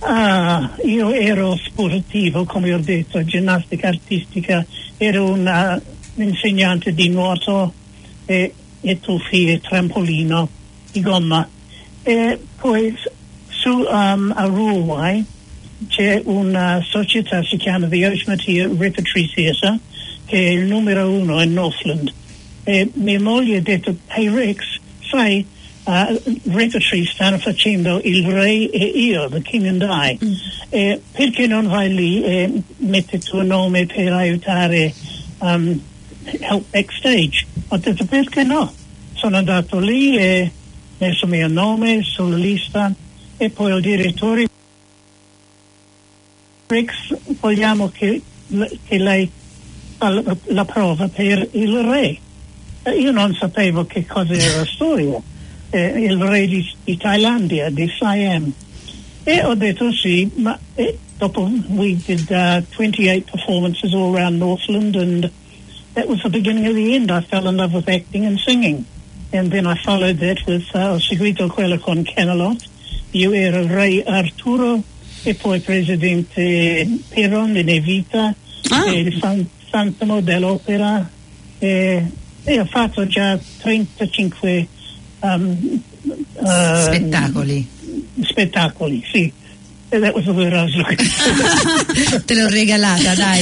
ah, 0.00 0.70
io 0.84 1.10
ero 1.12 1.58
sportivo, 1.64 2.44
come 2.44 2.74
ho 2.74 2.78
detto, 2.78 3.24
ginnastica 3.24 3.88
artistica, 3.88 4.64
ero 4.96 5.30
un 5.30 5.46
ah, 5.46 5.80
insegnante 6.16 6.92
di 6.92 7.08
nuoto 7.08 7.72
e, 8.26 8.52
e 8.80 9.00
tuffi 9.00 9.46
e 9.46 9.60
trampolino 9.60 10.48
di 10.90 11.00
gomma. 11.00 11.48
E 12.04 12.38
poi 12.62 12.96
su 13.48 13.70
um, 13.70 14.32
a 14.36 14.44
Ruwai 14.44 15.24
c'è 15.88 16.22
una 16.24 16.80
società, 16.88 17.42
si 17.42 17.56
chiama 17.56 17.88
The 17.88 18.06
Oshmatia 18.06 18.68
Repertory 18.68 19.28
Theatre, 19.34 19.80
che 20.24 20.36
è 20.36 20.50
il 20.50 20.66
numero 20.66 21.10
uno 21.10 21.42
in 21.42 21.52
Northland. 21.52 22.12
E 22.62 22.88
mia 22.94 23.20
moglie 23.20 23.56
ha 23.56 23.60
detto, 23.60 23.96
hey 24.06 24.32
Rex, 24.32 24.78
sai, 25.10 25.44
uh, 25.82 26.20
Repertory 26.44 27.04
stanno 27.04 27.38
facendo 27.38 28.00
Il 28.04 28.24
Re 28.24 28.70
e 28.70 28.84
io, 28.84 29.28
The 29.28 29.42
King 29.42 29.66
and 29.66 29.82
I. 29.82 30.18
E 30.68 31.00
perché 31.10 31.48
non 31.48 31.66
vai 31.66 31.92
lì 31.92 32.22
e 32.22 32.62
metti 32.76 33.16
il 33.16 33.24
tuo 33.24 33.42
nome 33.42 33.86
per 33.86 34.12
aiutare 34.12 34.94
um, 35.38 35.80
help 36.24 36.64
backstage? 36.70 37.44
Ho 37.68 37.76
detto, 37.76 38.04
perché 38.04 38.44
no? 38.44 38.72
Sono 39.14 39.36
andato 39.36 39.80
lì 39.80 40.16
e 40.16 40.50
messo 41.02 41.24
il 41.24 41.32
mio 41.32 41.48
nome 41.48 42.02
sulla 42.02 42.36
lista 42.36 42.94
e 43.36 43.50
poi 43.50 43.74
il 43.74 43.80
direttore 43.80 44.46
Rex 46.68 47.16
vogliamo 47.40 47.88
che, 47.88 48.22
che 48.86 48.98
lei 48.98 49.28
fa 49.98 50.10
la, 50.10 50.36
la 50.44 50.64
prova 50.64 51.08
per 51.08 51.48
il 51.52 51.76
re. 51.80 52.16
Eh, 52.84 52.90
Io 52.92 53.10
non 53.10 53.34
sapevo 53.34 53.84
che 53.84 54.06
cosa 54.06 54.32
era 54.32 54.58
la 54.58 54.64
storia. 54.64 55.20
Eh, 55.70 56.04
il 56.04 56.22
re 56.22 56.46
di, 56.46 56.64
di 56.84 56.96
Thailandia, 56.96 57.68
di 57.68 57.90
Siam. 57.98 58.52
E 59.24 59.44
ho 59.44 59.54
detto 59.54 59.92
sì, 59.92 60.30
ma 60.36 60.58
eh, 60.76 60.96
dopo 61.18 61.50
we 61.68 61.96
did 62.06 62.30
uh, 62.30 62.62
28 62.70 63.30
performances 63.30 63.92
all 63.92 64.14
around 64.14 64.38
Northland 64.38 64.94
and 64.96 65.30
that 65.94 66.06
was 66.06 66.22
the 66.22 66.30
beginning 66.30 66.66
of 66.66 66.74
the 66.74 66.94
end. 66.94 67.10
I 67.10 67.20
fell 67.22 67.48
in 67.48 67.56
love 67.56 67.74
with 67.74 67.88
acting 67.88 68.24
and 68.24 68.38
singing. 68.38 68.84
And 69.32 69.50
then 69.50 69.66
I 69.66 69.76
followed 69.82 70.18
that 70.18 70.44
with, 70.46 70.64
uh, 70.74 70.92
ho 70.92 70.98
seguito 70.98 71.48
quello 71.48 71.78
con 71.78 72.02
Camelot. 72.04 72.62
Io 73.12 73.32
ero 73.32 73.66
re 73.66 74.02
Arturo 74.04 74.82
e 75.22 75.34
poi 75.34 75.60
presidente 75.60 76.86
Peron 77.08 77.52
di 77.52 77.62
Nevita 77.62 78.34
Ah. 78.70 78.86
e 78.92 79.00
il 79.00 79.16
San, 79.20 79.46
Santamo 79.70 80.20
dell'Opera 80.20 81.08
e, 81.58 82.02
e 82.44 82.60
ho 82.60 82.64
fatto 82.64 83.06
già 83.06 83.38
35 83.58 84.68
um, 85.20 85.80
uh, 86.34 86.46
Spettacoli. 86.84 87.66
spettacoli, 88.22 89.04
sì. 89.12 89.32
E 89.90 89.98
that 89.98 90.14
was 90.14 90.24
the 90.24 90.32
word 90.32 90.52
I 90.54 90.62
was 90.62 90.74
looking 90.74 91.06
for. 91.06 92.20
Te 92.24 92.34
l'ho 92.34 92.48
regalata, 92.48 93.14
dai. 93.14 93.40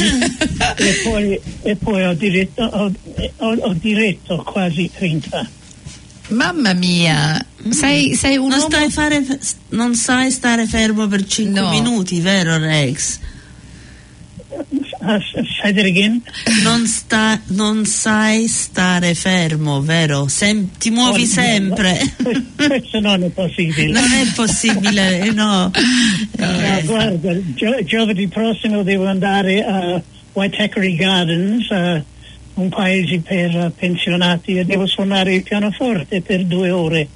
e, 0.78 0.92
poi, 1.04 1.40
e 1.62 1.76
poi 1.76 2.04
ho 2.04 2.14
diretto, 2.14 2.62
ho, 2.64 2.92
ho- 3.36 3.56
ho 3.60 3.72
diretto 3.74 4.36
quasi 4.44 4.90
30. 4.92 5.48
Mamma 6.30 6.72
mia, 6.74 7.44
sei, 7.70 8.14
sei 8.14 8.36
un 8.36 8.48
Non, 8.48 8.58
uomo... 8.58 8.70
stai 8.70 8.90
fare, 8.90 9.24
non 9.70 9.94
sai 9.94 10.30
stare 10.30 10.66
fermo 10.66 11.06
per 11.08 11.24
5 11.26 11.60
No. 11.60 11.70
minuti, 11.70 12.20
vero 12.20 12.56
Rex? 12.58 13.18
Uh, 15.02 15.18
say 15.62 15.72
that 15.72 15.84
again? 15.86 16.22
Non, 16.62 16.86
sta, 16.86 17.40
non 17.48 17.86
sai 17.86 18.46
stare 18.48 19.14
fermo, 19.14 19.80
vero? 19.80 20.28
Sem- 20.28 20.68
ti 20.78 20.90
muovi 20.90 21.22
Oh, 21.22 21.26
sempre. 21.26 21.98
no, 22.58 22.66
Questo 22.68 23.00
non 23.00 23.22
è 23.24 23.28
possibile. 23.30 23.86
Non 23.92 24.12
è 24.12 24.26
possibile, 24.34 25.30
no. 25.32 25.70
Ah, 26.38 26.76
Eh, 26.78 26.82
guarda, 26.84 27.32
gio- 27.54 27.82
giovedì 27.84 28.28
prossimo 28.28 28.82
devo 28.82 29.06
andare 29.06 29.64
a 29.64 30.02
Waitakere 30.34 30.94
Gardens, 30.94 31.70
eh, 31.70 32.04
un 32.54 32.68
paese 32.68 33.20
per 33.20 33.56
eh, 33.56 33.72
pensionati, 33.76 34.58
e 34.58 34.64
devo 34.64 34.86
suonare 34.86 35.34
il 35.34 35.42
pianoforte 35.42 36.20
per 36.20 36.44
due 36.44 36.70
ore. 36.70 37.08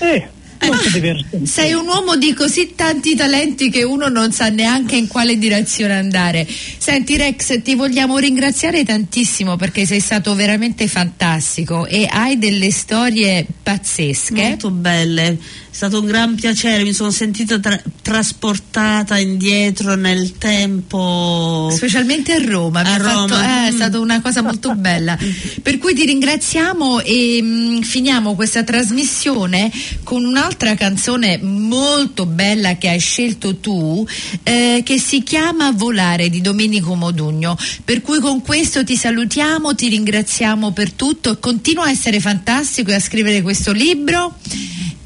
Eh, 0.00 0.28
molto 0.66 0.90
divertente. 0.90 1.46
Sei 1.46 1.72
un 1.72 1.86
uomo 1.86 2.16
di 2.16 2.32
così 2.34 2.74
tanti 2.74 3.14
talenti 3.14 3.68
che 3.70 3.82
uno 3.82 4.08
non 4.08 4.32
sa 4.32 4.48
neanche 4.48 4.96
in 4.96 5.08
quale 5.08 5.36
direzione 5.36 5.94
andare. 5.94 6.46
Senti 6.46 7.16
Rex, 7.16 7.62
ti 7.62 7.74
vogliamo 7.74 8.18
ringraziare 8.18 8.84
tantissimo 8.84 9.56
perché 9.56 9.86
sei 9.86 10.00
stato 10.00 10.34
veramente 10.34 10.86
fantastico 10.88 11.86
e 11.86 12.06
hai 12.08 12.38
delle 12.38 12.70
storie 12.70 13.44
pazzesche. 13.62 14.48
Molto 14.48 14.70
belle, 14.70 15.38
stato 15.74 16.00
un 16.00 16.06
gran 16.06 16.34
piacere, 16.34 16.82
mi 16.82 16.92
sono 16.92 17.10
sentita 17.10 17.58
tra- 17.58 17.80
trasportata 18.02 19.18
indietro 19.18 19.94
nel 19.94 20.36
tempo. 20.38 21.70
Specialmente 21.74 22.32
a 22.32 22.44
Roma, 22.44 22.80
A 22.80 22.94
ha 22.94 22.98
fatto- 23.00 23.34
Roma. 23.34 23.64
eh, 23.64 23.68
è 23.68 23.72
Mm. 23.72 23.74
stata 23.74 23.98
una 23.98 24.20
cosa 24.20 24.42
molto 24.42 24.74
bella. 24.74 25.16
Per 25.62 25.78
cui 25.78 25.94
ti 25.94 26.04
ringraziamo 26.04 27.00
e 27.00 27.38
mm, 27.42 27.80
finiamo 27.80 28.34
questa 28.34 28.62
trasmissione 28.64 29.70
con 30.02 30.24
un'altra 30.24 30.74
canzone 30.74 31.38
molto 31.42 32.26
bella 32.26 32.76
che 32.76 32.88
hai 32.88 33.00
scelto 33.00 33.56
tu, 33.56 34.06
eh, 34.42 34.82
che 34.84 34.98
si 34.98 35.22
chiama 35.22 35.70
Volare 35.72 36.28
di 36.28 36.40
Domenico 36.40 36.94
Modugno. 36.94 37.56
Per 37.84 38.02
cui 38.02 38.20
con 38.20 38.42
questo 38.42 38.84
ti 38.84 38.96
salutiamo, 38.96 39.74
ti 39.74 39.88
ringraziamo 39.88 40.72
per 40.72 40.92
tutto 40.92 41.32
e 41.32 41.38
continua 41.40 41.84
a 41.86 41.90
essere 41.90 42.20
fantastico 42.20 42.90
e 42.90 42.94
a 42.94 43.00
scrivere 43.00 43.40
questo 43.42 43.72
libro 43.72 44.36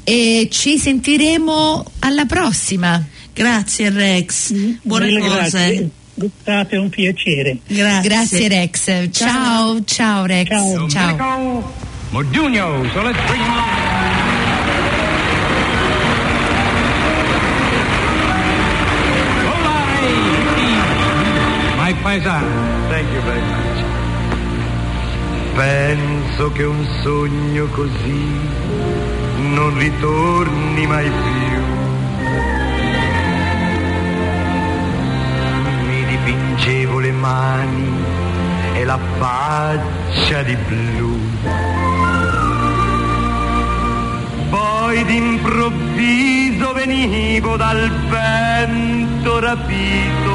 e 0.09 0.47
ci 0.49 0.77
sentiremo 0.79 1.83
alla 1.99 2.23
prossima. 2.23 3.05
Grazie 3.33 3.89
Rex, 3.89 4.53
buone 4.81 5.07
Mille 5.07 5.19
cose. 5.19 5.33
grazie. 5.33 5.89
È 6.15 6.25
stato 6.41 6.81
un 6.81 6.87
piacere. 6.89 7.57
Grazie. 7.67 8.09
Grazie 8.09 8.47
Rex. 8.47 9.09
Ciao, 9.11 9.83
ciao 9.83 10.25
Rex. 10.25 10.47
Ciao. 10.47 10.87
ciao. 10.87 11.73
Modugno, 12.11 12.89
so 12.93 13.01
let's 13.01 13.19
bring 13.25 13.43
him 13.43 13.51
on. 13.51 14.05
Paesano. 22.03 22.47
Thank 22.89 23.11
you 23.11 23.21
very 23.21 23.41
much. 23.41 23.83
Penso 25.55 26.51
che 26.53 26.63
un 26.63 26.87
sogno 27.01 27.65
così 27.67 29.06
non 29.47 29.77
ritorni 29.77 30.85
mai 30.87 31.09
più. 31.09 31.61
Mi 35.87 36.05
dipingevo 36.05 36.99
le 36.99 37.11
mani 37.11 37.89
e 38.73 38.83
la 38.83 38.99
faccia 39.17 40.43
di 40.43 40.55
blu. 40.67 41.19
Poi 44.49 45.05
d'improvviso 45.05 46.73
venivo 46.73 47.57
dal 47.57 47.91
vento 48.09 49.39
rapito 49.39 50.26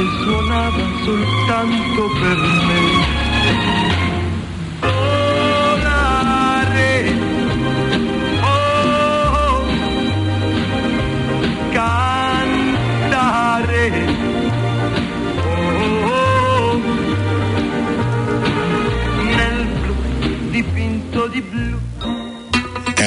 dolce 0.00 0.22
suonava 0.22 0.88
soltanto 1.04 2.08
per. 2.20 4.09